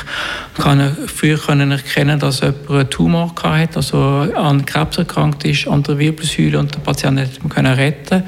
kann 0.56 0.96
früher 1.06 1.38
können 1.38 1.72
erkennen 1.72 2.20
dass 2.20 2.40
jemand 2.40 2.70
einen 2.70 2.90
Tumor 2.90 3.34
hatte, 3.42 3.76
also 3.76 3.98
an 3.98 4.64
Krebs 4.64 4.98
erkrankt 4.98 5.44
ist, 5.44 5.66
an 5.66 5.82
der 5.82 5.98
Wirbelsäule 5.98 6.58
und 6.58 6.74
der 6.74 6.80
Patient 6.80 7.18
hätte 7.18 7.40
man 7.40 7.48
können 7.48 7.74
retten. 7.74 8.22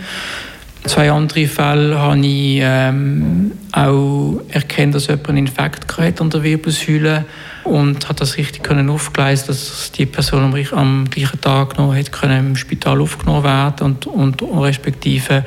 Zwei 0.85 1.11
andere 1.11 1.47
Fälle 1.47 1.99
habe 1.99 2.19
ich 2.27 2.61
ähm, 2.63 3.53
auch 3.73 4.41
erkannt, 4.49 4.95
dass 4.95 5.09
jemand 5.09 5.29
einen 5.29 5.39
Infekt 5.39 5.99
hatte 5.99 6.23
an 6.23 6.31
der 6.31 6.43
Wirbelsäule 6.43 7.27
und 7.65 8.09
hat 8.09 8.21
das 8.21 8.37
richtig 8.37 8.63
können 8.63 8.91
aufgleisen, 8.91 9.49
dass 9.49 9.93
die 9.93 10.07
Person 10.07 10.43
am, 10.43 10.79
am, 10.79 11.11
gleichen 11.11 11.41
Tag 11.41 11.79
noch 11.79 11.95
hätte 11.95 12.11
können 12.11 12.49
im 12.49 12.57
Spital 12.57 13.01
aufgenommen 13.01 13.45
werden 13.45 13.85
und, 13.85 14.07
und 14.07 14.43
respektive 14.43 15.45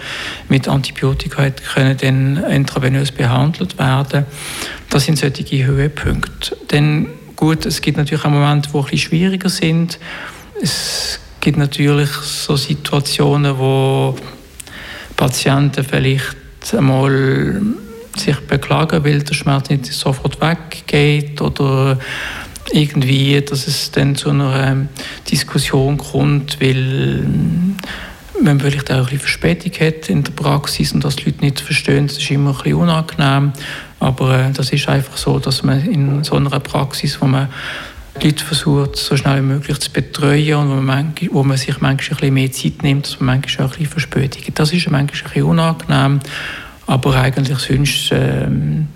mit 0.49 0.67
Antibiotika 0.67 1.43
hätte 1.43 1.63
können 1.63 1.97
dann 1.97 2.43
intravenös 2.52 3.12
behandelt 3.12 3.78
werden. 3.78 4.26
Das 4.89 5.06
sind 5.06 5.17
solche 5.17 5.65
Höhepunkte. 5.65 6.56
Denn 6.71 7.08
gut, 7.36 7.65
es 7.65 7.82
gibt 7.82 7.97
natürlich 7.97 8.23
auch 8.26 8.30
Momente, 8.30 8.69
die 8.71 8.78
ein 8.78 8.84
bisschen 8.84 8.97
schwieriger 8.99 9.49
sind. 9.49 9.99
Es 10.62 11.19
gibt 11.39 11.58
natürlich 11.58 12.10
so 12.10 12.56
Situationen, 12.56 13.58
wo 13.58 14.15
Patienten 15.17 15.84
vielleicht 15.84 16.36
einmal 16.73 17.62
sich 18.15 18.39
beklagen, 18.41 19.04
weil 19.04 19.23
der 19.23 19.34
Schmerz 19.34 19.69
nicht 19.69 19.86
sofort 19.86 20.39
weggeht 20.41 21.41
oder 21.41 21.97
irgendwie, 22.71 23.41
dass 23.41 23.67
es 23.67 23.91
dann 23.91 24.15
zu 24.15 24.30
einer 24.30 24.67
ähm, 24.67 24.89
Diskussion 25.30 25.97
kommt, 25.97 26.62
weil 26.62 27.26
man 28.41 28.60
vielleicht 28.60 28.91
auch 28.91 28.97
ein 28.97 29.04
bisschen 29.04 29.19
Verspätung 29.19 29.71
hat 29.80 30.10
in 30.10 30.23
der 30.23 30.32
Praxis 30.32 30.91
und 30.91 31.04
dass 31.04 31.15
die 31.15 31.26
Leute 31.26 31.41
nicht 31.41 31.60
verstehen, 31.60 32.08
das 32.08 32.17
ist 32.17 32.32
immer 32.32 32.52
ein 32.52 32.58
bisschen 32.58 32.76
unangenehm. 32.76 33.54
Aber 33.99 34.39
äh, 34.39 34.52
das 34.52 34.71
ist 34.71 34.88
einfach 34.89 35.17
so, 35.17 35.39
dass 35.39 35.63
man 35.63 35.86
in 35.86 36.23
so 36.23 36.36
einer 36.36 36.60
Praxis, 36.60 37.21
wo 37.21 37.26
man 37.26 37.49
die 38.21 38.28
Leute 38.28 38.43
versucht, 38.43 38.95
so 38.95 39.17
schnell 39.17 39.38
wie 39.38 39.47
möglich 39.47 39.80
zu 39.80 39.91
betreuen 39.91 40.56
und 40.56 40.69
wo 40.69 40.82
man, 40.82 41.13
wo 41.32 41.43
man 41.43 41.58
sich 41.58 41.80
manchmal 41.82 42.17
ein 42.17 42.17
bisschen 42.17 42.34
mehr 42.34 42.52
Zeit 42.52 42.84
nimmt, 42.84 43.06
dass 43.06 43.19
man 43.19 43.39
manchmal 43.39 43.67
auch 43.67 43.71
ein 43.71 43.78
bisschen 43.78 43.91
Verspätung 43.91 44.43
hat. 44.45 44.60
Das 44.60 44.73
ist 44.73 44.89
manchmal 44.89 45.02
ein 45.02 45.08
bisschen 45.08 45.43
unangenehm, 45.43 46.19
aber 46.93 47.15
eigentlich 47.15 47.58
sonst 47.58 48.12
ähm, 48.12 48.88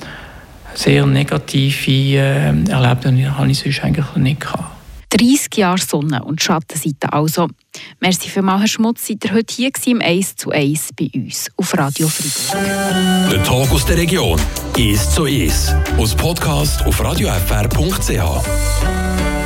sehr 0.75 1.05
negative 1.07 1.91
äh, 1.91 2.69
Erlebnisse 2.69 3.36
habe 3.36 3.49
ich 3.49 3.60
sonst 3.60 3.83
eigentlich 3.83 4.15
nicht 4.15 4.41
gehabt. 4.41 4.65
30 5.10 5.55
Jahre 5.55 5.79
Sonne- 5.79 6.23
und 6.23 6.41
Schattenseite 6.41 7.12
also. 7.12 7.47
Merci 7.99 8.29
für 8.29 8.45
Herr 8.45 8.67
Schmutz, 8.67 9.07
seid 9.07 9.25
ihr 9.25 9.33
heute 9.33 9.55
hier 9.55 9.71
im 9.88 10.01
1 10.01 10.36
zu 10.36 10.51
1 10.51 10.89
bei 10.99 11.10
uns 11.15 11.49
auf 11.55 11.75
Radio 11.77 12.07
Fribourg. 12.07 13.31
Der 13.31 13.43
Tag 13.43 13.71
aus 13.71 13.86
der 13.86 13.97
Region, 13.97 14.39
1 14.77 15.12
zu 15.12 15.23
1. 15.23 15.73
Aus 15.97 16.13
Podcast 16.13 16.86
auf 16.86 17.03
radiofr.ch. 17.03 19.27